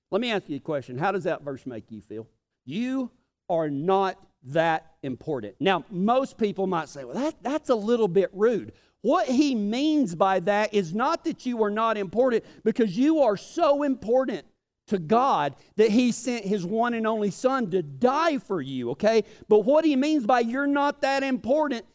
Let 0.10 0.22
me 0.22 0.32
ask 0.32 0.50
you 0.50 0.58
a 0.58 0.60
question. 0.60 0.98
How 0.98 1.12
does 1.12 1.26
that 1.26 1.44
verse 1.44 1.68
make 1.68 1.92
you 1.92 2.02
feel? 2.02 2.28
You 2.66 3.12
are 3.50 3.70
not 3.70 4.18
that 4.46 4.94
important. 5.04 5.56
Now, 5.60 5.86
most 5.92 6.40
people 6.40 6.66
might 6.66 6.90
say, 6.90 7.04
well, 7.04 7.16
that, 7.16 7.36
that's 7.44 7.70
a 7.70 7.76
little 7.76 8.08
bit 8.08 8.30
rude. 8.34 8.72
What 9.02 9.28
he 9.28 9.56
means 9.56 10.16
by 10.16 10.42
that 10.42 10.74
is 10.74 10.94
not 10.94 11.24
that 11.24 11.46
you 11.46 11.64
are 11.64 11.70
not 11.70 11.98
important, 11.98 12.44
because 12.64 12.98
you 12.98 13.22
are 13.22 13.38
so 13.38 13.84
important 13.84 14.46
to 14.88 14.98
God 14.98 15.56
that 15.78 15.92
he 15.92 16.12
sent 16.12 16.44
his 16.44 16.66
one 16.66 16.94
and 16.94 17.08
only 17.08 17.32
son 17.32 17.70
to 17.72 17.82
die 17.82 18.40
for 18.40 18.62
you, 18.62 18.92
okay? 18.92 19.24
But 19.48 19.60
what 19.60 19.86
he 19.86 19.96
means 19.96 20.26
by 20.26 20.42
you're 20.42 20.68
not 20.68 21.02
that 21.02 21.24
important, 21.24 21.86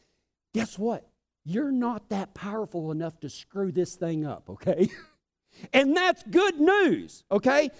guess 0.54 0.78
what? 0.78 1.06
You're 1.44 1.72
not 1.72 2.08
that 2.08 2.32
powerful 2.32 2.90
enough 2.90 3.18
to 3.20 3.28
screw 3.28 3.70
this 3.72 3.96
thing 3.96 4.24
up, 4.24 4.48
okay? 4.48 4.88
and 5.72 5.96
that's 5.96 6.22
good 6.22 6.58
news, 6.58 7.24
okay? 7.30 7.70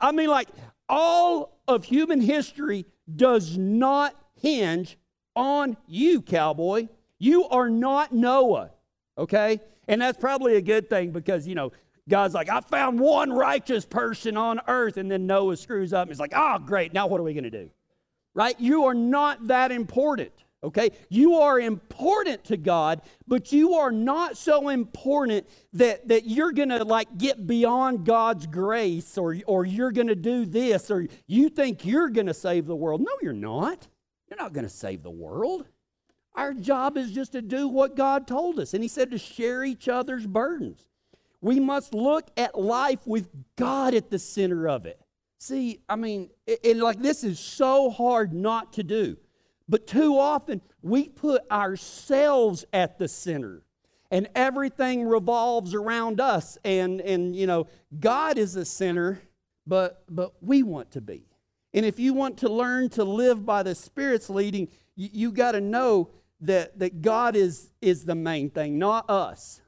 I 0.00 0.12
mean, 0.12 0.28
like, 0.28 0.48
all 0.88 1.60
of 1.68 1.84
human 1.84 2.20
history 2.20 2.86
does 3.14 3.56
not 3.56 4.14
hinge 4.40 4.98
on 5.34 5.76
you, 5.86 6.22
cowboy. 6.22 6.88
You 7.18 7.44
are 7.48 7.70
not 7.70 8.12
Noah, 8.12 8.70
okay? 9.16 9.60
And 9.88 10.00
that's 10.02 10.18
probably 10.18 10.56
a 10.56 10.62
good 10.62 10.90
thing 10.90 11.10
because, 11.10 11.46
you 11.46 11.54
know, 11.54 11.72
God's 12.08 12.34
like, 12.34 12.48
I 12.48 12.60
found 12.60 13.00
one 13.00 13.32
righteous 13.32 13.84
person 13.84 14.36
on 14.36 14.60
earth. 14.68 14.96
And 14.96 15.10
then 15.10 15.26
Noah 15.26 15.56
screws 15.56 15.92
up 15.92 16.02
and 16.02 16.10
he's 16.10 16.20
like, 16.20 16.32
oh, 16.34 16.58
great. 16.58 16.92
Now 16.92 17.06
what 17.06 17.20
are 17.20 17.24
we 17.24 17.34
going 17.34 17.44
to 17.44 17.50
do? 17.50 17.70
Right? 18.34 18.58
You 18.60 18.84
are 18.84 18.94
not 18.94 19.48
that 19.48 19.72
important. 19.72 20.32
Okay? 20.62 20.90
You 21.08 21.34
are 21.34 21.60
important 21.60 22.44
to 22.44 22.56
God, 22.56 23.02
but 23.26 23.52
you 23.52 23.74
are 23.74 23.90
not 23.90 24.36
so 24.36 24.68
important 24.68 25.48
that, 25.72 26.08
that 26.08 26.26
you're 26.26 26.52
going 26.52 26.68
to 26.70 26.84
like 26.84 27.18
get 27.18 27.46
beyond 27.46 28.04
God's 28.04 28.46
grace 28.46 29.18
or, 29.18 29.36
or 29.46 29.64
you're 29.64 29.92
going 29.92 30.08
to 30.08 30.16
do 30.16 30.44
this 30.44 30.90
or 30.90 31.06
you 31.26 31.48
think 31.48 31.84
you're 31.84 32.08
going 32.08 32.26
to 32.26 32.34
save 32.34 32.66
the 32.66 32.76
world. 32.76 33.00
No, 33.00 33.12
you're 33.20 33.32
not. 33.32 33.86
You're 34.28 34.38
not 34.38 34.52
going 34.52 34.64
to 34.64 34.70
save 34.70 35.02
the 35.02 35.10
world. 35.10 35.66
Our 36.36 36.52
job 36.52 36.96
is 36.96 37.12
just 37.12 37.32
to 37.32 37.42
do 37.42 37.66
what 37.66 37.96
God 37.96 38.26
told 38.26 38.58
us. 38.58 38.74
And 38.74 38.82
He 38.82 38.88
said 38.88 39.10
to 39.10 39.18
share 39.18 39.64
each 39.64 39.88
other's 39.88 40.26
burdens. 40.26 40.86
We 41.40 41.60
must 41.60 41.94
look 41.94 42.30
at 42.36 42.58
life 42.58 43.06
with 43.06 43.28
God 43.56 43.94
at 43.94 44.10
the 44.10 44.18
center 44.18 44.68
of 44.68 44.86
it. 44.86 45.00
See, 45.38 45.80
I 45.88 45.96
mean, 45.96 46.30
and 46.64 46.80
like 46.80 47.00
this 47.00 47.22
is 47.24 47.38
so 47.38 47.90
hard 47.90 48.32
not 48.32 48.72
to 48.74 48.82
do. 48.82 49.16
But 49.68 49.86
too 49.86 50.18
often, 50.18 50.60
we 50.82 51.08
put 51.08 51.42
ourselves 51.50 52.64
at 52.72 52.98
the 52.98 53.08
center 53.08 53.62
and 54.10 54.28
everything 54.34 55.06
revolves 55.06 55.74
around 55.74 56.20
us. 56.20 56.56
And, 56.64 57.00
and 57.00 57.34
you 57.34 57.46
know, 57.46 57.66
God 57.98 58.38
is 58.38 58.54
the 58.54 58.64
center, 58.64 59.20
but, 59.66 60.04
but 60.08 60.34
we 60.40 60.62
want 60.62 60.92
to 60.92 61.00
be. 61.00 61.26
And 61.74 61.84
if 61.84 61.98
you 61.98 62.14
want 62.14 62.38
to 62.38 62.48
learn 62.48 62.88
to 62.90 63.04
live 63.04 63.44
by 63.44 63.62
the 63.62 63.74
Spirit's 63.74 64.30
leading, 64.30 64.68
you, 64.94 65.08
you 65.12 65.32
got 65.32 65.52
to 65.52 65.60
know 65.60 66.10
that, 66.40 66.78
that 66.78 67.02
God 67.02 67.36
is, 67.36 67.70
is 67.80 68.04
the 68.04 68.14
main 68.14 68.50
thing, 68.50 68.78
not 68.78 69.08
us. 69.08 69.60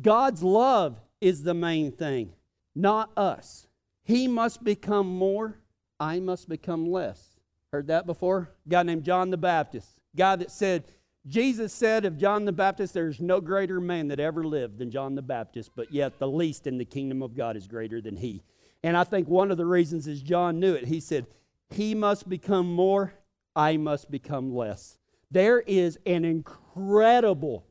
God's 0.00 0.42
love 0.42 1.00
is 1.20 1.42
the 1.42 1.54
main 1.54 1.92
thing, 1.92 2.32
not 2.74 3.10
us. 3.16 3.66
He 4.04 4.28
must 4.28 4.62
become 4.62 5.06
more, 5.06 5.58
I 5.98 6.20
must 6.20 6.48
become 6.48 6.86
less. 6.86 7.36
Heard 7.72 7.88
that 7.88 8.06
before? 8.06 8.50
A 8.66 8.68
guy 8.68 8.82
named 8.82 9.04
John 9.04 9.30
the 9.30 9.36
Baptist. 9.36 9.88
Guy 10.14 10.36
that 10.36 10.50
said, 10.50 10.84
Jesus 11.26 11.72
said 11.72 12.04
of 12.04 12.16
John 12.16 12.44
the 12.44 12.52
Baptist, 12.52 12.94
there's 12.94 13.20
no 13.20 13.40
greater 13.40 13.80
man 13.80 14.08
that 14.08 14.20
ever 14.20 14.44
lived 14.44 14.78
than 14.78 14.92
John 14.92 15.16
the 15.16 15.22
Baptist, 15.22 15.72
but 15.74 15.92
yet 15.92 16.18
the 16.18 16.28
least 16.28 16.66
in 16.66 16.78
the 16.78 16.84
kingdom 16.84 17.22
of 17.22 17.34
God 17.34 17.56
is 17.56 17.66
greater 17.66 18.00
than 18.00 18.16
he. 18.16 18.42
And 18.84 18.96
I 18.96 19.02
think 19.02 19.26
one 19.26 19.50
of 19.50 19.56
the 19.56 19.66
reasons 19.66 20.06
is 20.06 20.22
John 20.22 20.60
knew 20.60 20.74
it. 20.74 20.86
He 20.86 21.00
said, 21.00 21.26
He 21.70 21.94
must 21.94 22.28
become 22.28 22.72
more, 22.72 23.14
I 23.56 23.76
must 23.76 24.10
become 24.10 24.54
less. 24.54 24.98
There 25.30 25.60
is 25.60 25.98
an 26.06 26.24
incredible, 26.24 27.66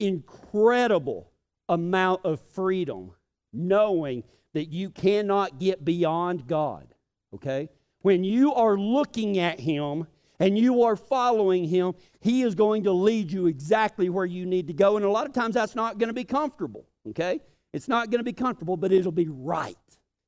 incredible 0.00 1.30
amount 1.68 2.24
of 2.24 2.40
freedom 2.52 3.12
knowing 3.52 4.24
that 4.54 4.66
you 4.66 4.90
cannot 4.90 5.58
get 5.58 5.84
beyond 5.84 6.46
God, 6.46 6.94
okay? 7.34 7.68
When 8.00 8.24
you 8.24 8.54
are 8.54 8.76
looking 8.76 9.38
at 9.38 9.60
Him 9.60 10.06
and 10.40 10.58
you 10.58 10.82
are 10.82 10.96
following 10.96 11.64
Him, 11.64 11.94
He 12.20 12.42
is 12.42 12.54
going 12.54 12.84
to 12.84 12.92
lead 12.92 13.30
you 13.30 13.46
exactly 13.46 14.08
where 14.08 14.26
you 14.26 14.46
need 14.46 14.66
to 14.68 14.72
go. 14.72 14.96
And 14.96 15.04
a 15.04 15.10
lot 15.10 15.26
of 15.26 15.32
times 15.32 15.54
that's 15.54 15.74
not 15.74 15.98
going 15.98 16.08
to 16.08 16.14
be 16.14 16.24
comfortable, 16.24 16.86
okay? 17.08 17.40
It's 17.72 17.88
not 17.88 18.10
going 18.10 18.20
to 18.20 18.24
be 18.24 18.32
comfortable, 18.32 18.76
but 18.76 18.92
it'll 18.92 19.12
be 19.12 19.28
right. 19.28 19.76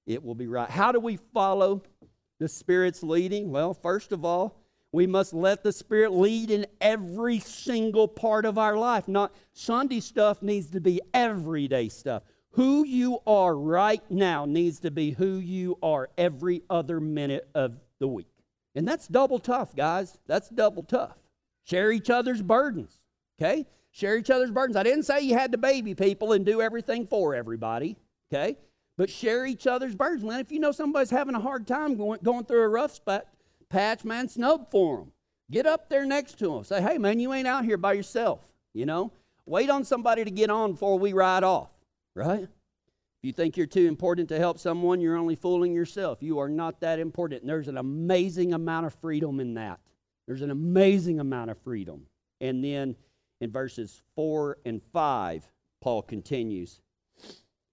It 0.06 0.22
will 0.22 0.34
be 0.34 0.46
right. 0.46 0.68
How 0.68 0.92
do 0.92 1.00
we 1.00 1.16
follow 1.32 1.82
the 2.38 2.48
Spirit's 2.48 3.02
leading? 3.02 3.50
Well, 3.50 3.74
first 3.74 4.12
of 4.12 4.24
all, 4.24 4.59
we 4.92 5.06
must 5.06 5.32
let 5.32 5.62
the 5.62 5.72
Spirit 5.72 6.12
lead 6.12 6.50
in 6.50 6.66
every 6.80 7.38
single 7.38 8.08
part 8.08 8.44
of 8.44 8.58
our 8.58 8.76
life. 8.76 9.06
Not 9.06 9.32
Sunday 9.52 10.00
stuff 10.00 10.42
needs 10.42 10.70
to 10.70 10.80
be 10.80 11.00
everyday 11.14 11.88
stuff. 11.88 12.22
Who 12.54 12.84
you 12.84 13.20
are 13.26 13.56
right 13.56 14.02
now 14.10 14.44
needs 14.44 14.80
to 14.80 14.90
be 14.90 15.12
who 15.12 15.36
you 15.36 15.78
are 15.82 16.10
every 16.18 16.62
other 16.68 17.00
minute 17.00 17.48
of 17.54 17.76
the 18.00 18.08
week. 18.08 18.26
And 18.74 18.86
that's 18.86 19.06
double 19.06 19.38
tough, 19.38 19.76
guys. 19.76 20.18
That's 20.26 20.48
double 20.48 20.82
tough. 20.82 21.18
Share 21.64 21.92
each 21.92 22.10
other's 22.10 22.42
burdens, 22.42 22.98
okay? 23.40 23.66
Share 23.92 24.16
each 24.16 24.30
other's 24.30 24.50
burdens. 24.50 24.76
I 24.76 24.82
didn't 24.82 25.04
say 25.04 25.20
you 25.20 25.34
had 25.34 25.52
to 25.52 25.58
baby 25.58 25.94
people 25.94 26.32
and 26.32 26.44
do 26.44 26.60
everything 26.60 27.06
for 27.06 27.34
everybody, 27.34 27.96
okay? 28.32 28.56
But 28.96 29.10
share 29.10 29.46
each 29.46 29.68
other's 29.68 29.94
burdens. 29.94 30.24
Man, 30.24 30.40
if 30.40 30.50
you 30.50 30.58
know 30.58 30.72
somebody's 30.72 31.10
having 31.10 31.36
a 31.36 31.40
hard 31.40 31.66
time 31.66 31.96
going, 31.96 32.20
going 32.22 32.44
through 32.44 32.62
a 32.62 32.68
rough 32.68 32.94
spot, 32.94 33.26
patch, 33.70 34.04
man, 34.04 34.28
snub 34.28 34.70
for 34.70 34.98
them. 34.98 35.12
Get 35.50 35.66
up 35.66 35.88
there 35.88 36.04
next 36.04 36.38
to 36.38 36.48
them. 36.48 36.64
Say, 36.64 36.82
hey, 36.82 36.98
man, 36.98 37.18
you 37.18 37.32
ain't 37.32 37.48
out 37.48 37.64
here 37.64 37.76
by 37.76 37.94
yourself, 37.94 38.40
you 38.72 38.86
know? 38.86 39.12
Wait 39.46 39.70
on 39.70 39.84
somebody 39.84 40.24
to 40.24 40.30
get 40.30 40.50
on 40.50 40.72
before 40.72 40.98
we 40.98 41.12
ride 41.12 41.42
off, 41.42 41.72
right? 42.14 42.42
If 42.42 43.26
you 43.26 43.32
think 43.32 43.56
you're 43.56 43.66
too 43.66 43.86
important 43.86 44.28
to 44.30 44.38
help 44.38 44.58
someone, 44.58 45.00
you're 45.00 45.16
only 45.16 45.34
fooling 45.34 45.74
yourself. 45.74 46.22
You 46.22 46.38
are 46.38 46.48
not 46.48 46.80
that 46.80 46.98
important. 46.98 47.42
And 47.42 47.50
there's 47.50 47.68
an 47.68 47.78
amazing 47.78 48.54
amount 48.54 48.86
of 48.86 48.94
freedom 48.94 49.40
in 49.40 49.54
that. 49.54 49.80
There's 50.26 50.42
an 50.42 50.50
amazing 50.50 51.20
amount 51.20 51.50
of 51.50 51.58
freedom. 51.58 52.06
And 52.40 52.64
then 52.64 52.96
in 53.40 53.50
verses 53.50 54.02
4 54.14 54.58
and 54.64 54.80
5, 54.92 55.50
Paul 55.80 56.02
continues. 56.02 56.80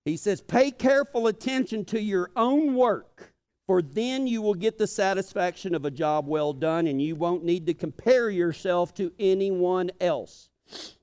He 0.04 0.18
says, 0.18 0.42
Pay 0.42 0.72
careful 0.72 1.28
attention 1.28 1.86
to 1.86 2.02
your 2.02 2.32
own 2.36 2.76
work, 2.76 3.34
for 3.68 3.82
then 3.82 4.26
you 4.26 4.42
will 4.42 4.54
get 4.54 4.78
the 4.78 4.88
satisfaction 4.88 5.76
of 5.76 5.86
a 5.86 5.92
job 5.92 6.26
well 6.26 6.54
done, 6.54 6.88
and 6.88 7.02
you 7.02 7.16
won't 7.16 7.44
need 7.44 7.66
to 7.68 7.74
compare 7.74 8.30
yourself 8.30 8.94
to 8.96 9.12
anyone 9.20 9.92
else, 10.00 10.50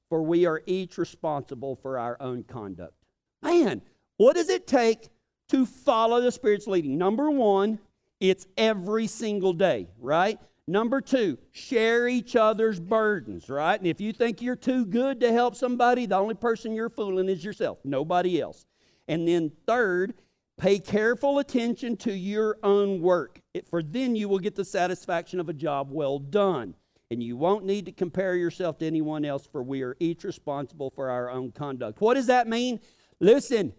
for 0.09 0.23
we 0.23 0.47
are 0.47 0.62
each 0.66 0.97
responsible 0.99 1.76
for 1.76 1.99
our 1.99 2.16
own 2.21 2.42
conduct. 2.42 2.94
Man, 3.42 3.83
what 4.16 4.35
does 4.35 4.49
it 4.49 4.66
take 4.66 5.09
to 5.50 5.66
follow 5.66 6.23
the 6.23 6.33
Spirit's 6.33 6.66
leading? 6.66 6.97
Number 6.97 7.30
one, 7.30 7.78
it's 8.18 8.47
every 8.56 9.06
single 9.06 9.52
day, 9.52 9.88
right? 10.00 10.38
Number 10.66 11.02
two, 11.02 11.37
share 11.52 12.09
each 12.09 12.37
other's 12.37 12.80
burdens, 12.80 13.50
right? 13.50 13.78
And 13.78 13.87
if 13.87 14.00
you 14.00 14.14
think 14.14 14.40
you're 14.40 14.56
too 14.56 14.87
good 14.87 15.21
to 15.21 15.30
help 15.30 15.54
somebody, 15.54 16.06
the 16.06 16.16
only 16.16 16.35
person 16.35 16.75
you're 16.75 16.88
fooling 16.88 17.28
is 17.28 17.44
yourself, 17.44 17.78
nobody 17.85 18.40
else. 18.40 18.64
And 19.06 19.28
then 19.28 19.52
third, 19.66 20.14
pay 20.56 20.78
careful 20.78 21.38
attention 21.38 21.96
to 21.99 22.12
your 22.12 22.58
own 22.62 23.00
work, 23.00 23.40
for 23.68 23.82
then 23.82 24.16
you 24.16 24.28
will 24.28 24.38
get 24.38 24.54
the 24.54 24.64
satisfaction 24.64 25.40
of 25.40 25.49
a 25.49 25.52
job 25.52 25.90
well 25.90 26.18
done. 26.18 26.75
And 27.11 27.23
you 27.23 27.37
won't 27.37 27.64
need 27.64 27.84
to 27.87 27.92
compare 27.92 28.34
yourself 28.34 28.78
to 28.78 28.87
anyone 28.87 29.25
else, 29.25 29.46
for 29.46 29.62
we 29.62 29.82
are 29.82 29.96
each 30.00 30.25
responsible 30.25 30.90
for 30.90 31.11
our 31.11 31.30
own 31.30 31.52
conduct. 31.52 32.00
What 32.00 32.14
does 32.14 32.26
that 32.26 32.49
mean? 32.49 32.80
Listen, 33.20 33.73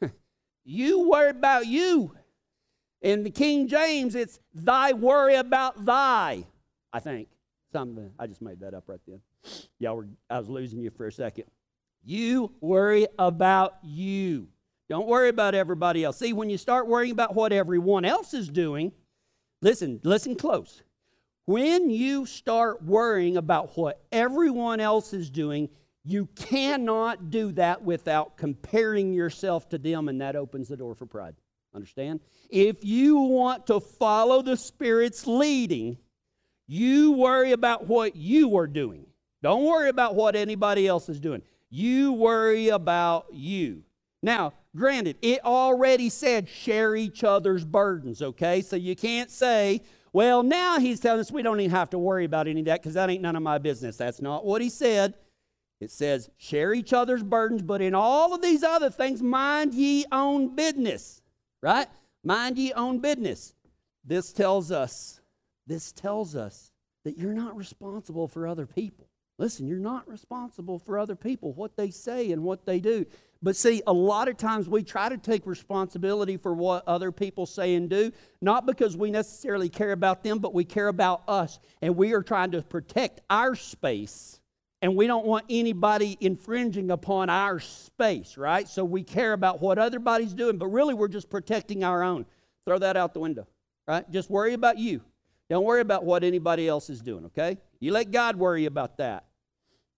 you 0.64 1.08
worry 1.08 1.30
about 1.30 1.66
you. 1.66 2.14
In 3.00 3.24
the 3.24 3.30
King 3.30 3.66
James, 3.66 4.14
it's 4.14 4.38
thy 4.54 4.92
worry 4.92 5.34
about 5.34 5.84
thy, 5.84 6.44
I 6.92 7.00
think. 7.00 7.28
Something 7.72 8.10
I 8.18 8.26
just 8.26 8.42
made 8.42 8.60
that 8.60 8.74
up 8.74 8.84
right 8.86 9.00
then. 9.08 9.20
Y'all 9.78 9.96
were 9.96 10.08
I 10.28 10.38
was 10.38 10.48
losing 10.48 10.80
you 10.80 10.90
for 10.90 11.06
a 11.06 11.12
second. 11.12 11.44
You 12.04 12.52
worry 12.60 13.06
about 13.18 13.78
you. 13.82 14.48
Don't 14.92 15.08
worry 15.08 15.30
about 15.30 15.54
everybody 15.54 16.04
else. 16.04 16.18
See, 16.18 16.34
when 16.34 16.50
you 16.50 16.58
start 16.58 16.86
worrying 16.86 17.12
about 17.12 17.34
what 17.34 17.50
everyone 17.50 18.04
else 18.04 18.34
is 18.34 18.46
doing, 18.46 18.92
listen, 19.62 19.98
listen 20.04 20.36
close. 20.36 20.82
When 21.46 21.88
you 21.88 22.26
start 22.26 22.82
worrying 22.82 23.38
about 23.38 23.74
what 23.78 24.02
everyone 24.12 24.80
else 24.80 25.14
is 25.14 25.30
doing, 25.30 25.70
you 26.04 26.26
cannot 26.36 27.30
do 27.30 27.52
that 27.52 27.82
without 27.82 28.36
comparing 28.36 29.14
yourself 29.14 29.66
to 29.70 29.78
them, 29.78 30.10
and 30.10 30.20
that 30.20 30.36
opens 30.36 30.68
the 30.68 30.76
door 30.76 30.94
for 30.94 31.06
pride. 31.06 31.36
Understand? 31.74 32.20
If 32.50 32.84
you 32.84 33.16
want 33.16 33.68
to 33.68 33.80
follow 33.80 34.42
the 34.42 34.58
Spirit's 34.58 35.26
leading, 35.26 35.96
you 36.66 37.12
worry 37.12 37.52
about 37.52 37.86
what 37.86 38.14
you 38.14 38.58
are 38.58 38.66
doing. 38.66 39.06
Don't 39.42 39.64
worry 39.64 39.88
about 39.88 40.16
what 40.16 40.36
anybody 40.36 40.86
else 40.86 41.08
is 41.08 41.18
doing. 41.18 41.40
You 41.70 42.12
worry 42.12 42.68
about 42.68 43.28
you. 43.32 43.84
Now, 44.22 44.52
granted, 44.76 45.16
it 45.22 45.44
already 45.44 46.08
said 46.08 46.48
share 46.48 46.96
each 46.96 47.24
other's 47.24 47.64
burdens, 47.64 48.22
okay? 48.22 48.62
So 48.62 48.76
you 48.76 48.96
can't 48.96 49.30
say, 49.30 49.82
well, 50.12 50.42
now 50.42 50.78
he's 50.78 51.00
telling 51.00 51.20
us 51.20 51.32
we 51.32 51.42
don't 51.42 51.60
even 51.60 51.70
have 51.70 51.90
to 51.90 51.98
worry 51.98 52.24
about 52.24 52.48
any 52.48 52.60
of 52.60 52.66
that 52.66 52.80
because 52.80 52.94
that 52.94 53.08
ain't 53.08 53.22
none 53.22 53.36
of 53.36 53.42
my 53.42 53.58
business. 53.58 53.96
That's 53.96 54.20
not 54.20 54.44
what 54.44 54.60
he 54.60 54.68
said. 54.68 55.14
It 55.80 55.90
says, 55.90 56.30
share 56.36 56.72
each 56.72 56.92
other's 56.92 57.22
burdens, 57.22 57.62
but 57.62 57.82
in 57.82 57.94
all 57.94 58.34
of 58.34 58.42
these 58.42 58.62
other 58.62 58.90
things, 58.90 59.20
mind 59.20 59.74
ye 59.74 60.04
own 60.12 60.54
business, 60.54 61.22
right? 61.60 61.88
Mind 62.22 62.56
ye 62.56 62.72
own 62.72 63.00
business. 63.00 63.54
This 64.04 64.32
tells 64.32 64.70
us, 64.70 65.20
this 65.66 65.90
tells 65.90 66.36
us 66.36 66.70
that 67.04 67.18
you're 67.18 67.32
not 67.34 67.56
responsible 67.56 68.28
for 68.28 68.46
other 68.46 68.66
people. 68.66 69.08
Listen, 69.38 69.66
you're 69.66 69.78
not 69.78 70.08
responsible 70.08 70.78
for 70.78 70.98
other 70.98 71.16
people, 71.16 71.52
what 71.52 71.76
they 71.76 71.90
say 71.90 72.30
and 72.30 72.44
what 72.44 72.64
they 72.64 72.78
do. 72.78 73.04
But 73.42 73.56
see, 73.56 73.82
a 73.86 73.92
lot 73.92 74.28
of 74.28 74.36
times 74.36 74.68
we 74.68 74.84
try 74.84 75.08
to 75.08 75.18
take 75.18 75.46
responsibility 75.46 76.36
for 76.36 76.54
what 76.54 76.86
other 76.86 77.10
people 77.10 77.44
say 77.44 77.74
and 77.74 77.90
do, 77.90 78.12
not 78.40 78.66
because 78.66 78.96
we 78.96 79.10
necessarily 79.10 79.68
care 79.68 79.92
about 79.92 80.22
them, 80.22 80.38
but 80.38 80.54
we 80.54 80.64
care 80.64 80.88
about 80.88 81.22
us. 81.26 81.58
And 81.80 81.96
we 81.96 82.12
are 82.12 82.22
trying 82.22 82.52
to 82.52 82.62
protect 82.62 83.20
our 83.28 83.56
space 83.56 84.38
and 84.82 84.96
we 84.96 85.06
don't 85.06 85.24
want 85.24 85.44
anybody 85.48 86.18
infringing 86.20 86.90
upon 86.90 87.30
our 87.30 87.60
space, 87.60 88.36
right? 88.36 88.68
So 88.68 88.84
we 88.84 89.04
care 89.04 89.32
about 89.32 89.62
what 89.62 89.78
other 89.78 89.96
everybody's 89.96 90.34
doing, 90.34 90.58
but 90.58 90.66
really 90.66 90.92
we're 90.92 91.06
just 91.06 91.30
protecting 91.30 91.84
our 91.84 92.02
own. 92.02 92.26
Throw 92.66 92.78
that 92.78 92.96
out 92.96 93.14
the 93.14 93.20
window, 93.20 93.46
right? 93.86 94.08
Just 94.10 94.28
worry 94.28 94.54
about 94.54 94.78
you. 94.78 95.00
Don't 95.48 95.64
worry 95.64 95.80
about 95.80 96.04
what 96.04 96.24
anybody 96.24 96.66
else 96.66 96.90
is 96.90 97.00
doing, 97.00 97.26
okay? 97.26 97.58
You 97.78 97.92
let 97.92 98.10
God 98.10 98.36
worry 98.36 98.66
about 98.66 98.96
that, 98.98 99.24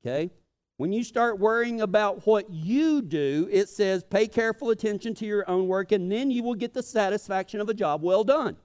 okay? 0.04 0.30
When 0.76 0.92
you 0.92 1.04
start 1.04 1.38
worrying 1.38 1.80
about 1.80 2.26
what 2.26 2.50
you 2.50 3.00
do, 3.00 3.48
it 3.50 3.68
says 3.68 4.02
pay 4.02 4.26
careful 4.26 4.70
attention 4.70 5.14
to 5.14 5.26
your 5.26 5.48
own 5.48 5.68
work, 5.68 5.92
and 5.92 6.10
then 6.10 6.30
you 6.30 6.42
will 6.42 6.56
get 6.56 6.74
the 6.74 6.82
satisfaction 6.82 7.60
of 7.60 7.68
a 7.68 7.74
job 7.74 8.02
well 8.02 8.24
done, 8.24 8.56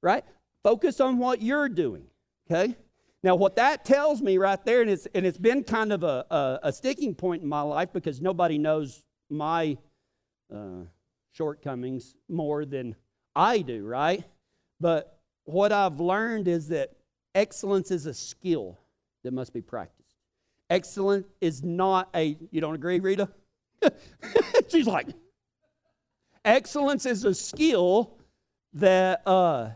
right? 0.00 0.24
Focus 0.62 1.00
on 1.00 1.18
what 1.18 1.42
you're 1.42 1.68
doing, 1.68 2.06
okay? 2.50 2.76
Now, 3.22 3.34
what 3.34 3.56
that 3.56 3.84
tells 3.84 4.22
me 4.22 4.38
right 4.38 4.62
there, 4.64 4.80
and 4.80 4.90
it's, 4.90 5.06
and 5.14 5.26
it's 5.26 5.36
been 5.36 5.62
kind 5.62 5.92
of 5.92 6.02
a, 6.02 6.24
a, 6.30 6.60
a 6.64 6.72
sticking 6.72 7.14
point 7.14 7.42
in 7.42 7.48
my 7.48 7.60
life 7.60 7.92
because 7.92 8.20
nobody 8.22 8.56
knows 8.56 9.04
my 9.28 9.76
uh, 10.54 10.84
shortcomings 11.32 12.14
more 12.28 12.64
than 12.64 12.96
I 13.36 13.58
do, 13.58 13.84
right? 13.84 14.24
But 14.80 15.18
what 15.44 15.72
I've 15.72 16.00
learned 16.00 16.48
is 16.48 16.68
that 16.68 16.92
excellence 17.34 17.90
is 17.90 18.06
a 18.06 18.14
skill 18.14 18.78
that 19.22 19.32
must 19.32 19.52
be 19.52 19.60
practiced. 19.60 19.99
Excellence 20.70 21.26
is 21.40 21.62
not 21.62 22.08
a, 22.14 22.38
you 22.50 22.60
don't 22.60 22.76
agree, 22.76 23.00
Rita? 23.00 23.28
She's 24.68 24.86
like, 24.86 25.08
excellence 26.44 27.04
is 27.06 27.24
a 27.24 27.34
skill 27.34 28.16
that 28.74 29.26
uh, 29.26 29.70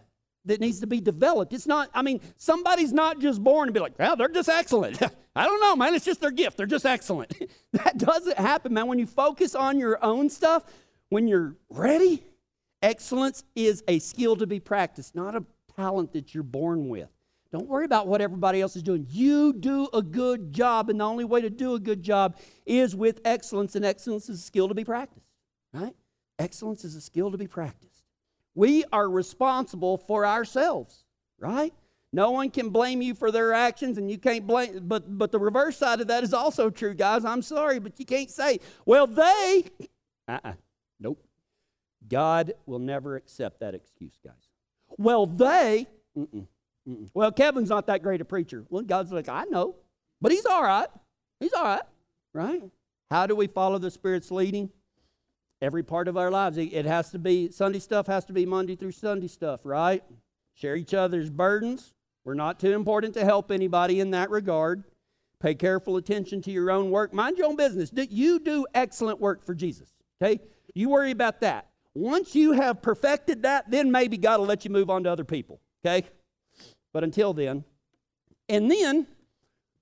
that 0.44 0.60
needs 0.60 0.80
to 0.80 0.86
be 0.86 1.00
developed. 1.00 1.52
It's 1.52 1.66
not, 1.66 1.90
I 1.94 2.02
mean, 2.02 2.20
somebody's 2.36 2.92
not 2.92 3.18
just 3.18 3.42
born 3.42 3.68
and 3.68 3.74
be 3.74 3.80
like, 3.80 3.98
well, 3.98 4.14
they're 4.14 4.28
just 4.28 4.48
excellent. 4.48 5.00
I 5.36 5.44
don't 5.44 5.60
know, 5.60 5.74
man. 5.74 5.94
It's 5.94 6.04
just 6.04 6.20
their 6.20 6.30
gift. 6.30 6.56
They're 6.56 6.66
just 6.66 6.86
excellent. 6.86 7.34
that 7.72 7.98
doesn't 7.98 8.38
happen, 8.38 8.74
man. 8.74 8.86
When 8.86 8.98
you 8.98 9.06
focus 9.06 9.54
on 9.54 9.78
your 9.80 10.02
own 10.04 10.28
stuff, 10.28 10.64
when 11.08 11.26
you're 11.26 11.56
ready, 11.70 12.22
excellence 12.82 13.42
is 13.56 13.82
a 13.88 13.98
skill 13.98 14.36
to 14.36 14.46
be 14.46 14.60
practiced, 14.60 15.14
not 15.14 15.34
a 15.34 15.44
talent 15.74 16.12
that 16.12 16.34
you're 16.34 16.44
born 16.44 16.88
with. 16.88 17.08
Don't 17.54 17.68
worry 17.68 17.84
about 17.84 18.08
what 18.08 18.20
everybody 18.20 18.60
else 18.60 18.74
is 18.74 18.82
doing. 18.82 19.06
You 19.08 19.52
do 19.52 19.88
a 19.94 20.02
good 20.02 20.52
job, 20.52 20.90
and 20.90 20.98
the 20.98 21.04
only 21.04 21.24
way 21.24 21.40
to 21.40 21.48
do 21.48 21.74
a 21.74 21.78
good 21.78 22.02
job 22.02 22.36
is 22.66 22.96
with 22.96 23.20
excellence, 23.24 23.76
and 23.76 23.84
excellence 23.84 24.28
is 24.28 24.40
a 24.40 24.42
skill 24.42 24.66
to 24.66 24.74
be 24.74 24.82
practiced, 24.82 25.30
right? 25.72 25.94
Excellence 26.36 26.84
is 26.84 26.96
a 26.96 27.00
skill 27.00 27.30
to 27.30 27.38
be 27.38 27.46
practiced. 27.46 28.02
We 28.56 28.82
are 28.92 29.08
responsible 29.08 29.98
for 29.98 30.26
ourselves, 30.26 31.04
right? 31.38 31.72
No 32.12 32.32
one 32.32 32.50
can 32.50 32.70
blame 32.70 33.00
you 33.00 33.14
for 33.14 33.30
their 33.30 33.52
actions, 33.52 33.98
and 33.98 34.10
you 34.10 34.18
can't 34.18 34.48
blame. 34.48 34.80
But 34.88 35.16
but 35.16 35.30
the 35.30 35.38
reverse 35.38 35.76
side 35.76 36.00
of 36.00 36.08
that 36.08 36.24
is 36.24 36.34
also 36.34 36.70
true, 36.70 36.94
guys. 36.94 37.24
I'm 37.24 37.40
sorry, 37.40 37.78
but 37.78 38.00
you 38.00 38.04
can't 38.04 38.32
say, 38.32 38.58
"Well, 38.84 39.06
they." 39.06 39.66
Uh-uh. 40.26 40.54
Nope. 40.98 41.24
God 42.08 42.54
will 42.66 42.80
never 42.80 43.14
accept 43.14 43.60
that 43.60 43.76
excuse, 43.76 44.18
guys. 44.24 44.48
Well, 44.98 45.26
they. 45.26 45.86
Mm-mm. 46.18 46.48
Mm-mm. 46.88 47.08
Well, 47.14 47.32
Kevin's 47.32 47.70
not 47.70 47.86
that 47.86 48.02
great 48.02 48.20
a 48.20 48.24
preacher. 48.24 48.64
Well, 48.68 48.82
God's 48.82 49.12
like, 49.12 49.28
I 49.28 49.44
know, 49.44 49.76
but 50.20 50.32
he's 50.32 50.46
all 50.46 50.62
right. 50.62 50.88
He's 51.40 51.52
all 51.52 51.64
right, 51.64 51.82
right? 52.32 52.62
How 53.10 53.26
do 53.26 53.34
we 53.34 53.46
follow 53.46 53.78
the 53.78 53.90
Spirit's 53.90 54.30
leading? 54.30 54.70
every 55.64 55.82
part 55.82 56.08
of 56.08 56.16
our 56.16 56.30
lives. 56.30 56.58
It 56.58 56.84
has 56.84 57.10
to 57.10 57.18
be, 57.18 57.50
Sunday 57.50 57.78
stuff 57.78 58.06
has 58.06 58.24
to 58.26 58.32
be 58.32 58.46
Monday 58.46 58.76
through 58.76 58.92
Sunday 58.92 59.28
stuff, 59.28 59.60
right? 59.64 60.04
Share 60.54 60.76
each 60.76 60.94
other's 60.94 61.30
burdens. 61.30 61.94
We're 62.24 62.34
not 62.34 62.60
too 62.60 62.72
important 62.72 63.14
to 63.14 63.24
help 63.24 63.50
anybody 63.50 64.00
in 64.00 64.10
that 64.12 64.30
regard. 64.30 64.84
Pay 65.40 65.54
careful 65.54 65.96
attention 65.96 66.42
to 66.42 66.50
your 66.50 66.70
own 66.70 66.90
work. 66.90 67.12
Mind 67.12 67.38
your 67.38 67.48
own 67.48 67.56
business. 67.56 67.90
You 67.94 68.38
do 68.38 68.66
excellent 68.74 69.20
work 69.20 69.44
for 69.44 69.54
Jesus, 69.54 69.92
okay? 70.22 70.40
You 70.74 70.90
worry 70.90 71.10
about 71.10 71.40
that. 71.40 71.68
Once 71.94 72.34
you 72.34 72.52
have 72.52 72.82
perfected 72.82 73.42
that, 73.42 73.70
then 73.70 73.90
maybe 73.90 74.16
God 74.16 74.40
will 74.40 74.46
let 74.46 74.64
you 74.64 74.70
move 74.70 74.90
on 74.90 75.04
to 75.04 75.10
other 75.10 75.24
people, 75.24 75.60
okay? 75.84 76.06
But 76.94 77.02
until 77.02 77.34
then, 77.34 77.64
and 78.48 78.70
then 78.70 79.08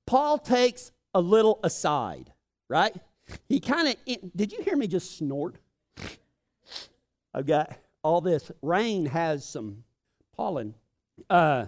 Paul 0.06 0.38
takes 0.38 0.92
a 1.14 1.20
little 1.20 1.60
aside, 1.62 2.32
right? 2.68 2.96
He 3.48 3.60
kind 3.60 3.88
of, 3.88 3.96
did 4.34 4.50
you 4.50 4.62
hear 4.62 4.76
me 4.76 4.86
just 4.86 5.18
snort? 5.18 5.56
I've 7.34 7.46
got 7.46 7.76
all 8.02 8.22
this. 8.22 8.50
Rain 8.62 9.06
has 9.06 9.44
some 9.44 9.84
pollen. 10.34 10.74
Uh, 11.28 11.66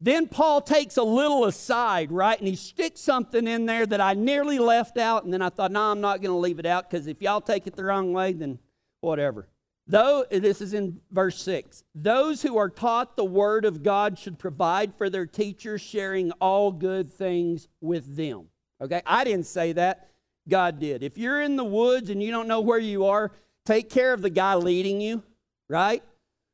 then 0.00 0.26
Paul 0.26 0.60
takes 0.60 0.96
a 0.96 1.04
little 1.04 1.44
aside, 1.44 2.10
right? 2.10 2.38
And 2.38 2.48
he 2.48 2.56
sticks 2.56 3.00
something 3.00 3.46
in 3.46 3.64
there 3.66 3.86
that 3.86 4.00
I 4.00 4.14
nearly 4.14 4.58
left 4.58 4.98
out. 4.98 5.22
And 5.22 5.32
then 5.32 5.40
I 5.40 5.50
thought, 5.50 5.70
no, 5.70 5.92
I'm 5.92 6.00
not 6.00 6.20
going 6.20 6.32
to 6.32 6.38
leave 6.38 6.58
it 6.58 6.66
out 6.66 6.90
because 6.90 7.06
if 7.06 7.22
y'all 7.22 7.40
take 7.40 7.68
it 7.68 7.76
the 7.76 7.84
wrong 7.84 8.12
way, 8.12 8.32
then 8.32 8.58
whatever. 9.00 9.46
Though, 9.90 10.26
this 10.30 10.60
is 10.60 10.74
in 10.74 11.00
verse 11.10 11.40
6. 11.42 11.82
Those 11.94 12.42
who 12.42 12.58
are 12.58 12.68
taught 12.68 13.16
the 13.16 13.24
word 13.24 13.64
of 13.64 13.82
God 13.82 14.18
should 14.18 14.38
provide 14.38 14.94
for 14.94 15.08
their 15.08 15.24
teachers, 15.24 15.80
sharing 15.80 16.30
all 16.32 16.70
good 16.72 17.10
things 17.10 17.68
with 17.80 18.16
them. 18.16 18.48
Okay? 18.82 19.00
I 19.06 19.24
didn't 19.24 19.46
say 19.46 19.72
that. 19.72 20.10
God 20.46 20.78
did. 20.78 21.02
If 21.02 21.16
you're 21.16 21.40
in 21.40 21.56
the 21.56 21.64
woods 21.64 22.10
and 22.10 22.22
you 22.22 22.30
don't 22.30 22.48
know 22.48 22.60
where 22.60 22.78
you 22.78 23.06
are, 23.06 23.32
take 23.64 23.88
care 23.88 24.12
of 24.12 24.20
the 24.20 24.30
guy 24.30 24.54
leading 24.54 25.00
you, 25.00 25.22
right? 25.68 26.02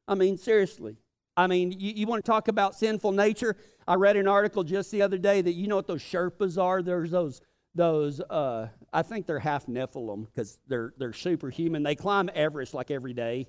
I 0.07 0.15
mean, 0.15 0.37
seriously. 0.39 0.97
I 1.37 1.49
mean, 1.49 1.73
you, 1.73 1.93
you 1.95 2.07
want 2.07 2.25
to 2.25 2.31
talk 2.31 2.47
about 2.49 2.77
sinful 2.77 3.13
nature? 3.13 3.57
I 3.87 3.95
read 3.95 4.17
an 4.17 4.29
article 4.29 4.63
just 4.63 4.91
the 4.91 5.03
other 5.03 5.19
day 5.19 5.43
that 5.43 5.53
you 5.53 5.67
know 5.67 5.77
what 5.77 5.87
those 5.87 6.03
Sherpas 6.03 6.61
are? 6.63 6.83
There's 6.83 7.11
those, 7.11 7.41
those 7.75 8.21
uh, 8.21 8.69
I 8.95 9.03
think 9.03 9.27
they're 9.27 9.41
half 9.41 9.67
Nephilim 9.67 10.27
because 10.27 10.59
they're, 10.69 10.95
they're 10.97 11.13
superhuman. 11.13 11.83
They 11.83 11.97
climb 11.97 12.31
Everest 12.35 12.73
like 12.73 12.91
every 12.91 13.13
day. 13.13 13.49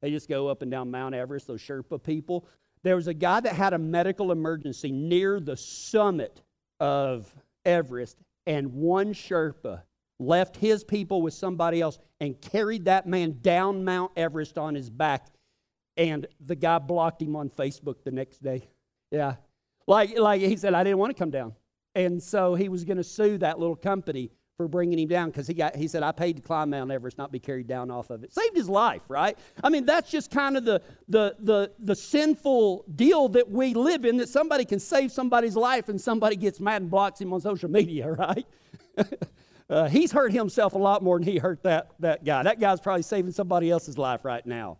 They 0.00 0.10
just 0.10 0.28
go 0.28 0.48
up 0.48 0.62
and 0.62 0.70
down 0.70 0.90
Mount 0.90 1.14
Everest, 1.14 1.48
those 1.48 1.60
Sherpa 1.60 2.02
people. 2.02 2.46
There 2.82 2.96
was 2.96 3.08
a 3.08 3.14
guy 3.14 3.40
that 3.40 3.54
had 3.54 3.72
a 3.72 3.78
medical 3.78 4.30
emergency 4.30 4.92
near 4.92 5.40
the 5.40 5.56
summit 5.56 6.42
of 6.78 7.34
Everest, 7.64 8.18
and 8.46 8.72
one 8.74 9.14
Sherpa 9.14 9.82
left 10.20 10.56
his 10.56 10.84
people 10.84 11.22
with 11.22 11.34
somebody 11.34 11.80
else 11.80 11.98
and 12.20 12.40
carried 12.40 12.84
that 12.84 13.06
man 13.06 13.38
down 13.40 13.84
Mount 13.84 14.12
Everest 14.16 14.58
on 14.58 14.74
his 14.74 14.90
back 14.90 15.26
and 15.96 16.26
the 16.44 16.54
guy 16.54 16.78
blocked 16.78 17.22
him 17.22 17.36
on 17.36 17.50
Facebook 17.50 18.04
the 18.04 18.10
next 18.10 18.42
day. 18.42 18.68
Yeah. 19.10 19.36
Like, 19.86 20.18
like 20.18 20.40
he 20.40 20.56
said, 20.56 20.74
I 20.74 20.82
didn't 20.82 20.98
want 20.98 21.14
to 21.14 21.18
come 21.18 21.30
down. 21.30 21.54
And 21.94 22.22
so 22.22 22.54
he 22.54 22.68
was 22.68 22.84
going 22.84 22.96
to 22.96 23.04
sue 23.04 23.38
that 23.38 23.58
little 23.58 23.76
company 23.76 24.30
for 24.56 24.68
bringing 24.68 24.98
him 24.98 25.08
down 25.08 25.30
because 25.30 25.48
he, 25.48 25.54
got, 25.54 25.74
he 25.74 25.88
said, 25.88 26.02
I 26.02 26.12
paid 26.12 26.36
to 26.36 26.42
climb 26.42 26.70
Mount 26.70 26.90
Everest, 26.90 27.18
not 27.18 27.32
be 27.32 27.40
carried 27.40 27.66
down 27.66 27.90
off 27.90 28.10
of 28.10 28.22
it. 28.22 28.32
Saved 28.32 28.56
his 28.56 28.68
life, 28.68 29.02
right? 29.08 29.36
I 29.64 29.68
mean, 29.68 29.84
that's 29.84 30.10
just 30.10 30.30
kind 30.30 30.56
of 30.56 30.64
the, 30.64 30.80
the, 31.08 31.34
the, 31.40 31.72
the 31.80 31.96
sinful 31.96 32.84
deal 32.94 33.28
that 33.30 33.50
we 33.50 33.74
live 33.74 34.04
in 34.04 34.16
that 34.18 34.28
somebody 34.28 34.64
can 34.64 34.78
save 34.78 35.10
somebody's 35.10 35.56
life 35.56 35.88
and 35.88 36.00
somebody 36.00 36.36
gets 36.36 36.60
mad 36.60 36.82
and 36.82 36.90
blocks 36.90 37.20
him 37.20 37.32
on 37.32 37.40
social 37.40 37.68
media, 37.68 38.12
right? 38.12 38.46
uh, 39.68 39.88
he's 39.88 40.12
hurt 40.12 40.32
himself 40.32 40.74
a 40.74 40.78
lot 40.78 41.02
more 41.02 41.18
than 41.18 41.26
he 41.26 41.38
hurt 41.38 41.64
that, 41.64 41.90
that 41.98 42.24
guy. 42.24 42.44
That 42.44 42.60
guy's 42.60 42.80
probably 42.80 43.02
saving 43.02 43.32
somebody 43.32 43.70
else's 43.70 43.98
life 43.98 44.24
right 44.24 44.46
now. 44.46 44.78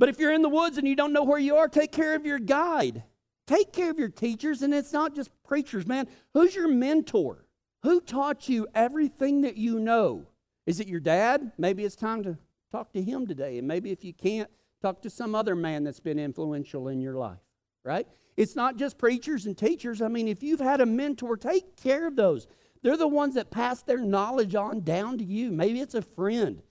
But 0.00 0.08
if 0.08 0.18
you're 0.18 0.32
in 0.32 0.42
the 0.42 0.48
woods 0.48 0.78
and 0.78 0.88
you 0.88 0.96
don't 0.96 1.12
know 1.12 1.22
where 1.22 1.38
you 1.38 1.54
are, 1.56 1.68
take 1.68 1.92
care 1.92 2.16
of 2.16 2.26
your 2.26 2.40
guide. 2.40 3.04
Take 3.46 3.72
care 3.72 3.90
of 3.90 3.98
your 3.98 4.08
teachers, 4.08 4.62
and 4.62 4.74
it's 4.74 4.92
not 4.92 5.14
just 5.14 5.30
preachers, 5.44 5.86
man. 5.86 6.08
Who's 6.32 6.56
your 6.56 6.66
mentor? 6.66 7.43
Who 7.84 8.00
taught 8.00 8.48
you 8.48 8.66
everything 8.74 9.42
that 9.42 9.56
you 9.56 9.78
know? 9.78 10.24
Is 10.66 10.80
it 10.80 10.88
your 10.88 11.00
dad? 11.00 11.52
Maybe 11.58 11.84
it's 11.84 11.94
time 11.94 12.22
to 12.24 12.38
talk 12.72 12.92
to 12.94 13.02
him 13.02 13.26
today. 13.26 13.58
And 13.58 13.68
maybe 13.68 13.90
if 13.90 14.02
you 14.02 14.14
can't, 14.14 14.50
talk 14.80 15.00
to 15.02 15.10
some 15.10 15.34
other 15.34 15.54
man 15.54 15.84
that's 15.84 16.00
been 16.00 16.18
influential 16.18 16.88
in 16.88 17.00
your 17.00 17.14
life, 17.14 17.38
right? 17.84 18.06
It's 18.36 18.56
not 18.56 18.76
just 18.76 18.98
preachers 18.98 19.46
and 19.46 19.56
teachers. 19.56 20.02
I 20.02 20.08
mean, 20.08 20.28
if 20.28 20.42
you've 20.42 20.60
had 20.60 20.80
a 20.80 20.86
mentor, 20.86 21.36
take 21.36 21.76
care 21.76 22.06
of 22.06 22.16
those. 22.16 22.46
They're 22.82 22.96
the 22.96 23.08
ones 23.08 23.34
that 23.34 23.50
pass 23.50 23.82
their 23.82 23.98
knowledge 23.98 24.54
on 24.54 24.80
down 24.80 25.18
to 25.18 25.24
you. 25.24 25.50
Maybe 25.50 25.80
it's 25.80 25.94
a 25.94 26.02
friend 26.02 26.62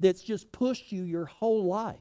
that's 0.00 0.22
just 0.22 0.50
pushed 0.50 0.90
you 0.90 1.02
your 1.02 1.26
whole 1.26 1.64
life. 1.64 2.00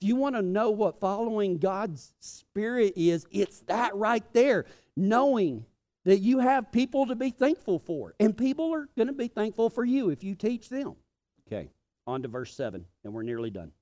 If 0.00 0.08
you 0.08 0.16
want 0.16 0.36
to 0.36 0.42
know 0.42 0.70
what 0.70 1.00
following 1.00 1.58
God's 1.58 2.12
Spirit 2.20 2.94
is, 2.96 3.26
it's 3.30 3.60
that 3.62 3.94
right 3.94 4.24
there. 4.32 4.66
Knowing 4.96 5.64
that 6.08 6.20
you 6.20 6.38
have 6.38 6.72
people 6.72 7.04
to 7.04 7.14
be 7.14 7.28
thankful 7.28 7.78
for. 7.78 8.14
And 8.18 8.34
people 8.34 8.72
are 8.72 8.88
going 8.96 9.08
to 9.08 9.12
be 9.12 9.28
thankful 9.28 9.68
for 9.68 9.84
you 9.84 10.08
if 10.08 10.24
you 10.24 10.34
teach 10.34 10.70
them. 10.70 10.96
Okay, 11.46 11.68
on 12.06 12.22
to 12.22 12.28
verse 12.28 12.54
7, 12.54 12.82
and 13.04 13.12
we're 13.12 13.22
nearly 13.22 13.50
done. 13.50 13.72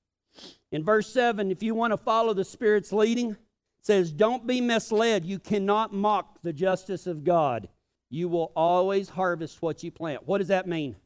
In 0.73 0.83
verse 0.83 1.07
7, 1.07 1.49
if 1.51 1.63
you 1.63 1.73
want 1.73 1.93
to 1.93 1.97
follow 1.97 2.33
the 2.33 2.43
Spirit's 2.43 2.91
leading, 2.91 3.29
it 3.29 3.37
says, 3.81 4.11
Don't 4.11 4.45
be 4.45 4.59
misled. 4.59 5.23
You 5.23 5.39
cannot 5.39 5.93
mock 5.93 6.39
the 6.43 6.51
justice 6.51 7.07
of 7.07 7.23
God. 7.23 7.69
You 8.09 8.27
will 8.27 8.51
always 8.57 9.07
harvest 9.07 9.61
what 9.61 9.81
you 9.81 9.89
plant. 9.89 10.27
What 10.27 10.39
does 10.39 10.49
that 10.49 10.67
mean? 10.67 10.97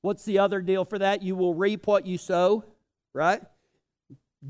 What's 0.00 0.24
the 0.24 0.38
other 0.38 0.62
deal 0.62 0.86
for 0.86 0.98
that? 0.98 1.22
You 1.22 1.36
will 1.36 1.52
reap 1.52 1.86
what 1.86 2.06
you 2.06 2.16
sow, 2.16 2.64
right? 3.12 3.42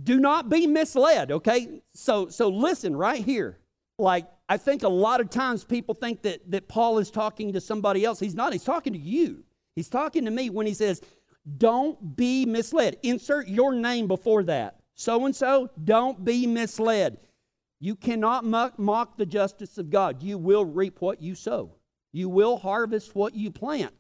do 0.03 0.19
not 0.19 0.49
be 0.49 0.67
misled 0.67 1.31
okay 1.31 1.81
so 1.93 2.29
so 2.29 2.49
listen 2.49 2.97
right 2.97 3.25
here 3.25 3.59
like 3.99 4.27
i 4.49 4.57
think 4.57 4.83
a 4.83 4.89
lot 4.89 5.21
of 5.21 5.31
times 5.31 5.65
people 5.65 5.95
think 5.95 6.23
that 6.23 6.51
that 6.51 6.69
paul 6.69 6.99
is 6.99 7.11
talking 7.11 7.53
to 7.53 7.61
somebody 7.61 8.05
else. 8.05 8.21
He's 8.21 8.35
not. 8.35 8.53
He's 8.53 8.65
talking 8.65 8.93
to 8.93 8.99
you. 8.99 9.45
He's 9.75 9.89
talking 9.89 10.25
to 10.25 10.31
me 10.31 10.51
when 10.51 10.67
he 10.67 10.75
says 10.75 11.01
don't 11.59 12.17
be 12.17 12.47
misled. 12.47 12.97
Insert 13.03 13.49
your 13.49 13.75
name 13.75 14.07
before 14.07 14.45
that. 14.45 14.81
So 14.95 15.27
and 15.27 15.35
so 15.35 15.71
don't 15.83 16.25
be 16.25 16.47
misled. 16.47 17.19
You 17.81 17.97
cannot 17.97 18.45
mock, 18.45 18.79
mock 18.79 19.19
the 19.19 19.27
justice 19.27 19.77
of 19.77 19.91
god. 19.91 20.23
You 20.23 20.39
will 20.39 20.65
reap 20.65 21.01
what 21.01 21.21
you 21.21 21.35
sow. 21.35 21.77
You 22.13 22.29
will 22.29 22.57
harvest 22.57 23.15
what 23.15 23.35
you 23.35 23.51
plant. 23.51 23.93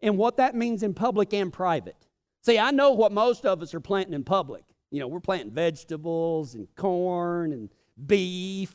And 0.00 0.16
what 0.16 0.38
that 0.38 0.54
means 0.54 0.82
in 0.82 0.94
public 0.94 1.34
and 1.34 1.52
private. 1.52 1.96
See 2.40 2.58
i 2.58 2.70
know 2.70 2.92
what 2.92 3.12
most 3.12 3.44
of 3.44 3.62
us 3.62 3.74
are 3.74 3.80
planting 3.80 4.14
in 4.14 4.24
public. 4.24 4.64
You 4.90 5.00
know, 5.00 5.08
we're 5.08 5.20
planting 5.20 5.52
vegetables 5.52 6.54
and 6.54 6.66
corn 6.74 7.52
and 7.52 7.68
beef, 8.06 8.74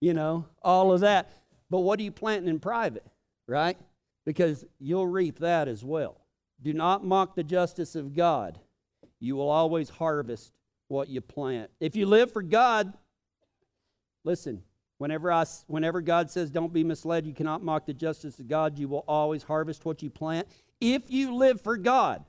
you 0.00 0.14
know, 0.14 0.46
all 0.62 0.92
of 0.92 1.00
that. 1.00 1.30
But 1.70 1.80
what 1.80 2.00
are 2.00 2.02
you 2.02 2.12
planting 2.12 2.48
in 2.48 2.60
private, 2.60 3.06
right? 3.46 3.76
Because 4.24 4.64
you'll 4.78 5.06
reap 5.06 5.38
that 5.40 5.68
as 5.68 5.84
well. 5.84 6.20
Do 6.60 6.72
not 6.72 7.04
mock 7.04 7.34
the 7.34 7.44
justice 7.44 7.94
of 7.94 8.14
God. 8.14 8.58
You 9.20 9.36
will 9.36 9.48
always 9.48 9.90
harvest 9.90 10.52
what 10.88 11.08
you 11.08 11.20
plant. 11.20 11.70
If 11.80 11.96
you 11.96 12.06
live 12.06 12.32
for 12.32 12.42
God, 12.42 12.92
listen, 14.24 14.62
whenever, 14.98 15.30
I, 15.32 15.44
whenever 15.66 16.00
God 16.00 16.30
says 16.30 16.50
don't 16.50 16.72
be 16.72 16.84
misled, 16.84 17.26
you 17.26 17.34
cannot 17.34 17.62
mock 17.62 17.86
the 17.86 17.94
justice 17.94 18.38
of 18.38 18.48
God, 18.48 18.78
you 18.78 18.88
will 18.88 19.04
always 19.06 19.42
harvest 19.42 19.84
what 19.84 20.02
you 20.02 20.10
plant. 20.10 20.48
If 20.80 21.10
you 21.10 21.34
live 21.34 21.60
for 21.60 21.76
God, 21.76 22.24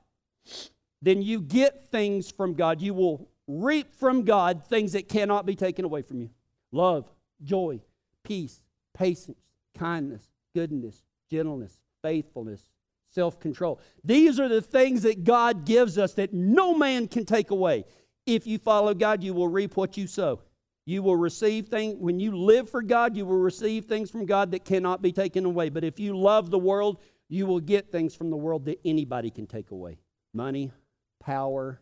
then 1.02 1.22
you 1.22 1.40
get 1.40 1.90
things 1.90 2.30
from 2.30 2.54
God. 2.54 2.80
You 2.80 2.94
will 2.94 3.28
reap 3.46 3.94
from 3.94 4.24
God 4.24 4.64
things 4.66 4.92
that 4.92 5.08
cannot 5.08 5.46
be 5.46 5.54
taken 5.54 5.84
away 5.84 6.02
from 6.02 6.20
you 6.20 6.30
love, 6.72 7.10
joy, 7.42 7.80
peace, 8.24 8.62
patience, 8.94 9.38
kindness, 9.76 10.28
goodness, 10.54 11.04
gentleness, 11.30 11.78
faithfulness, 12.02 12.70
self 13.10 13.40
control. 13.40 13.80
These 14.04 14.40
are 14.40 14.48
the 14.48 14.62
things 14.62 15.02
that 15.02 15.24
God 15.24 15.64
gives 15.64 15.98
us 15.98 16.14
that 16.14 16.32
no 16.32 16.74
man 16.74 17.08
can 17.08 17.24
take 17.24 17.50
away. 17.50 17.84
If 18.26 18.46
you 18.46 18.58
follow 18.58 18.94
God, 18.94 19.22
you 19.22 19.34
will 19.34 19.48
reap 19.48 19.76
what 19.76 19.96
you 19.96 20.06
sow. 20.06 20.40
You 20.86 21.02
will 21.02 21.16
receive 21.16 21.68
things, 21.68 21.96
when 21.98 22.18
you 22.18 22.36
live 22.36 22.68
for 22.68 22.82
God, 22.82 23.16
you 23.16 23.24
will 23.24 23.38
receive 23.38 23.84
things 23.84 24.10
from 24.10 24.26
God 24.26 24.50
that 24.52 24.64
cannot 24.64 25.02
be 25.02 25.12
taken 25.12 25.44
away. 25.44 25.68
But 25.68 25.84
if 25.84 26.00
you 26.00 26.18
love 26.18 26.50
the 26.50 26.58
world, 26.58 26.98
you 27.28 27.46
will 27.46 27.60
get 27.60 27.92
things 27.92 28.14
from 28.14 28.30
the 28.30 28.36
world 28.36 28.64
that 28.64 28.80
anybody 28.84 29.30
can 29.30 29.46
take 29.46 29.70
away 29.70 29.98
money, 30.34 30.72
power, 31.20 31.80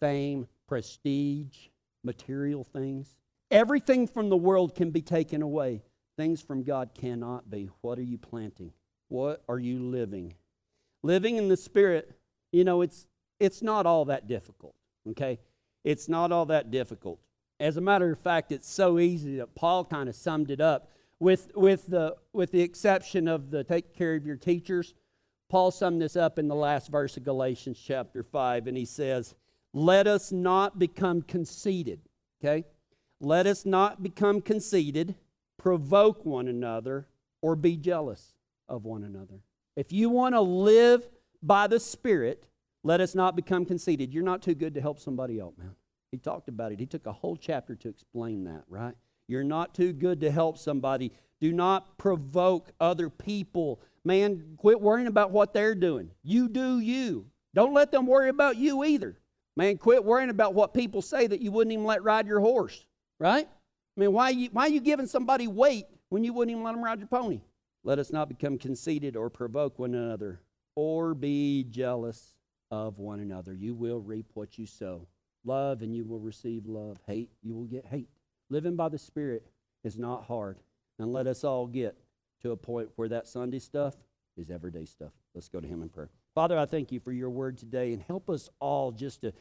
fame, 0.00 0.46
prestige, 0.66 1.68
material 2.04 2.64
things. 2.64 3.16
Everything 3.50 4.06
from 4.06 4.28
the 4.28 4.36
world 4.36 4.74
can 4.74 4.90
be 4.90 5.02
taken 5.02 5.42
away. 5.42 5.82
Things 6.16 6.42
from 6.42 6.64
God 6.64 6.90
cannot 6.94 7.50
be. 7.50 7.70
What 7.80 7.98
are 7.98 8.02
you 8.02 8.18
planting? 8.18 8.72
What 9.08 9.42
are 9.48 9.58
you 9.58 9.80
living? 9.80 10.34
Living 11.02 11.36
in 11.36 11.48
the 11.48 11.56
Spirit, 11.56 12.18
you 12.52 12.64
know, 12.64 12.82
it's, 12.82 13.06
it's 13.40 13.62
not 13.62 13.86
all 13.86 14.04
that 14.06 14.26
difficult, 14.26 14.74
okay? 15.10 15.38
It's 15.84 16.08
not 16.08 16.32
all 16.32 16.46
that 16.46 16.70
difficult. 16.70 17.20
As 17.60 17.76
a 17.76 17.80
matter 17.80 18.10
of 18.10 18.18
fact, 18.18 18.52
it's 18.52 18.68
so 18.68 18.98
easy 18.98 19.36
that 19.36 19.54
Paul 19.54 19.84
kind 19.84 20.08
of 20.08 20.14
summed 20.14 20.50
it 20.50 20.60
up 20.60 20.90
with, 21.18 21.50
with, 21.54 21.86
the, 21.86 22.16
with 22.32 22.52
the 22.52 22.60
exception 22.60 23.28
of 23.28 23.50
the 23.50 23.64
take 23.64 23.94
care 23.94 24.14
of 24.14 24.26
your 24.26 24.36
teachers. 24.36 24.94
Paul 25.48 25.70
summed 25.70 26.02
this 26.02 26.16
up 26.16 26.38
in 26.38 26.48
the 26.48 26.54
last 26.54 26.90
verse 26.90 27.16
of 27.16 27.24
Galatians 27.24 27.80
chapter 27.84 28.22
5, 28.22 28.66
and 28.66 28.76
he 28.76 28.84
says, 28.84 29.34
Let 29.72 30.06
us 30.06 30.30
not 30.30 30.78
become 30.78 31.22
conceited. 31.22 32.00
Okay? 32.42 32.64
Let 33.20 33.46
us 33.46 33.66
not 33.66 34.02
become 34.02 34.40
conceited, 34.40 35.14
provoke 35.56 36.24
one 36.24 36.48
another, 36.48 37.06
or 37.42 37.56
be 37.56 37.76
jealous 37.76 38.34
of 38.68 38.84
one 38.84 39.02
another. 39.02 39.40
If 39.76 39.92
you 39.92 40.10
want 40.10 40.34
to 40.34 40.40
live 40.40 41.08
by 41.42 41.66
the 41.66 41.80
Spirit, 41.80 42.48
let 42.84 43.00
us 43.00 43.14
not 43.14 43.36
become 43.36 43.64
conceited. 43.64 44.12
You're 44.12 44.22
not 44.22 44.42
too 44.42 44.54
good 44.54 44.74
to 44.74 44.80
help 44.80 44.98
somebody 45.00 45.38
else, 45.38 45.54
man. 45.58 45.74
He 46.10 46.18
talked 46.18 46.48
about 46.48 46.72
it. 46.72 46.80
He 46.80 46.86
took 46.86 47.06
a 47.06 47.12
whole 47.12 47.36
chapter 47.36 47.74
to 47.76 47.88
explain 47.88 48.44
that, 48.44 48.64
right? 48.68 48.94
You're 49.26 49.44
not 49.44 49.74
too 49.74 49.92
good 49.92 50.20
to 50.22 50.30
help 50.30 50.56
somebody 50.56 51.12
Do 51.40 51.52
not 51.52 51.98
provoke 51.98 52.72
other 52.80 53.10
people. 53.10 53.80
Man, 54.04 54.54
quit 54.56 54.80
worrying 54.80 55.06
about 55.06 55.30
what 55.30 55.52
they're 55.54 55.74
doing. 55.74 56.10
You 56.22 56.48
do 56.48 56.80
you. 56.80 57.26
Don't 57.54 57.74
let 57.74 57.92
them 57.92 58.06
worry 58.06 58.28
about 58.28 58.56
you 58.56 58.84
either. 58.84 59.18
Man, 59.56 59.76
quit 59.78 60.04
worrying 60.04 60.30
about 60.30 60.54
what 60.54 60.74
people 60.74 61.02
say 61.02 61.26
that 61.26 61.40
you 61.40 61.50
wouldn't 61.50 61.72
even 61.72 61.84
let 61.84 62.02
ride 62.02 62.26
your 62.26 62.40
horse, 62.40 62.86
right? 63.18 63.46
I 63.46 64.00
mean, 64.00 64.12
why 64.12 64.24
are 64.24 64.32
you, 64.32 64.48
why 64.52 64.66
are 64.66 64.70
you 64.70 64.80
giving 64.80 65.06
somebody 65.06 65.48
weight 65.48 65.86
when 66.08 66.24
you 66.24 66.32
wouldn't 66.32 66.52
even 66.52 66.64
let 66.64 66.72
them 66.72 66.84
ride 66.84 66.98
your 66.98 67.08
pony? 67.08 67.40
Let 67.84 67.98
us 67.98 68.12
not 68.12 68.28
become 68.28 68.58
conceited 68.58 69.16
or 69.16 69.30
provoke 69.30 69.78
one 69.78 69.94
another 69.94 70.40
or 70.74 71.14
be 71.14 71.64
jealous 71.64 72.34
of 72.70 72.98
one 72.98 73.20
another. 73.20 73.54
You 73.54 73.74
will 73.74 74.00
reap 74.00 74.26
what 74.34 74.58
you 74.58 74.66
sow. 74.66 75.08
Love 75.44 75.82
and 75.82 75.94
you 75.94 76.04
will 76.04 76.20
receive 76.20 76.66
love. 76.66 76.98
Hate, 77.06 77.30
you 77.42 77.54
will 77.54 77.64
get 77.64 77.86
hate. 77.86 78.08
Living 78.50 78.76
by 78.76 78.88
the 78.88 78.98
Spirit 78.98 79.46
is 79.84 79.98
not 79.98 80.24
hard. 80.24 80.58
And 80.98 81.12
let 81.12 81.26
us 81.26 81.44
all 81.44 81.66
get 81.66 81.96
to 82.42 82.50
a 82.50 82.56
point 82.56 82.90
where 82.96 83.08
that 83.08 83.26
Sunday 83.26 83.58
stuff 83.58 83.94
is 84.36 84.50
everyday 84.50 84.84
stuff. 84.84 85.12
Let's 85.34 85.48
go 85.48 85.60
to 85.60 85.66
Him 85.66 85.82
in 85.82 85.88
prayer. 85.88 86.10
Father, 86.34 86.58
I 86.58 86.66
thank 86.66 86.92
you 86.92 87.00
for 87.00 87.12
your 87.12 87.30
word 87.30 87.58
today 87.58 87.92
and 87.92 88.02
help 88.02 88.30
us 88.30 88.48
all 88.60 88.92
just 88.92 89.22
to 89.22 89.32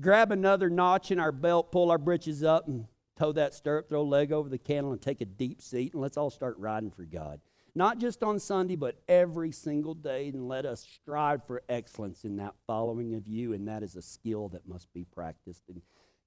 grab 0.00 0.32
another 0.32 0.70
notch 0.70 1.10
in 1.10 1.20
our 1.20 1.32
belt, 1.32 1.70
pull 1.70 1.90
our 1.90 1.98
britches 1.98 2.42
up, 2.42 2.66
and 2.66 2.86
toe 3.20 3.32
that 3.32 3.54
stirrup, 3.54 3.88
throw 3.88 4.00
a 4.00 4.02
leg 4.02 4.32
over 4.32 4.48
the 4.48 4.58
cantle, 4.58 4.92
and 4.92 5.00
take 5.00 5.20
a 5.20 5.26
deep 5.26 5.60
seat. 5.60 5.92
And 5.92 6.00
let's 6.00 6.16
all 6.16 6.30
start 6.30 6.58
riding 6.58 6.90
for 6.90 7.04
God. 7.04 7.40
Not 7.74 7.98
just 7.98 8.22
on 8.22 8.40
Sunday, 8.40 8.76
but 8.76 9.00
every 9.06 9.52
single 9.52 9.94
day. 9.94 10.28
And 10.28 10.48
let 10.48 10.64
us 10.64 10.80
strive 10.80 11.46
for 11.46 11.62
excellence 11.68 12.24
in 12.24 12.36
that 12.36 12.54
following 12.66 13.14
of 13.14 13.28
you. 13.28 13.52
And 13.52 13.68
that 13.68 13.82
is 13.82 13.94
a 13.94 14.02
skill 14.02 14.48
that 14.48 14.66
must 14.66 14.92
be 14.92 15.04
practiced. 15.04 15.62
And 15.68 15.82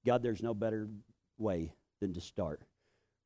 God, 0.06 0.21
there's 0.21 0.43
no 0.43 0.53
better 0.53 0.88
way 1.38 1.73
than 1.99 2.13
to 2.13 2.21
start 2.21 2.62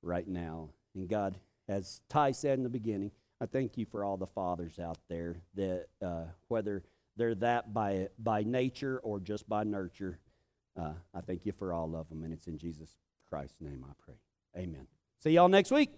right 0.02 0.28
now. 0.28 0.70
And 0.96 1.08
God, 1.08 1.38
as 1.68 2.02
Ty 2.10 2.32
said 2.32 2.58
in 2.58 2.64
the 2.64 2.70
beginning, 2.70 3.12
I 3.42 3.46
thank 3.46 3.78
you 3.78 3.86
for 3.86 4.04
all 4.04 4.18
the 4.18 4.26
fathers 4.26 4.80
out 4.80 4.98
there 5.10 5.42
that, 5.56 5.88
uh, 6.02 6.24
whether 6.48 6.84
they're 7.18 7.36
that 7.36 7.74
by, 7.74 8.08
by 8.18 8.44
nature 8.44 9.00
or 9.04 9.20
just 9.20 9.48
by 9.48 9.64
nurture, 9.64 10.20
uh, 10.80 10.94
I 11.14 11.22
thank 11.22 11.46
you 11.46 11.52
for 11.52 11.74
all 11.74 11.96
of 11.96 12.10
them. 12.10 12.24
And 12.24 12.34
it's 12.34 12.48
in 12.48 12.58
Jesus 12.58 12.96
Christ's 13.30 13.62
name 13.62 13.86
I 13.88 13.94
pray. 14.04 14.16
Amen. 14.58 14.88
See 15.20 15.32
y'all 15.32 15.50
next 15.50 15.72
week. 15.72 15.92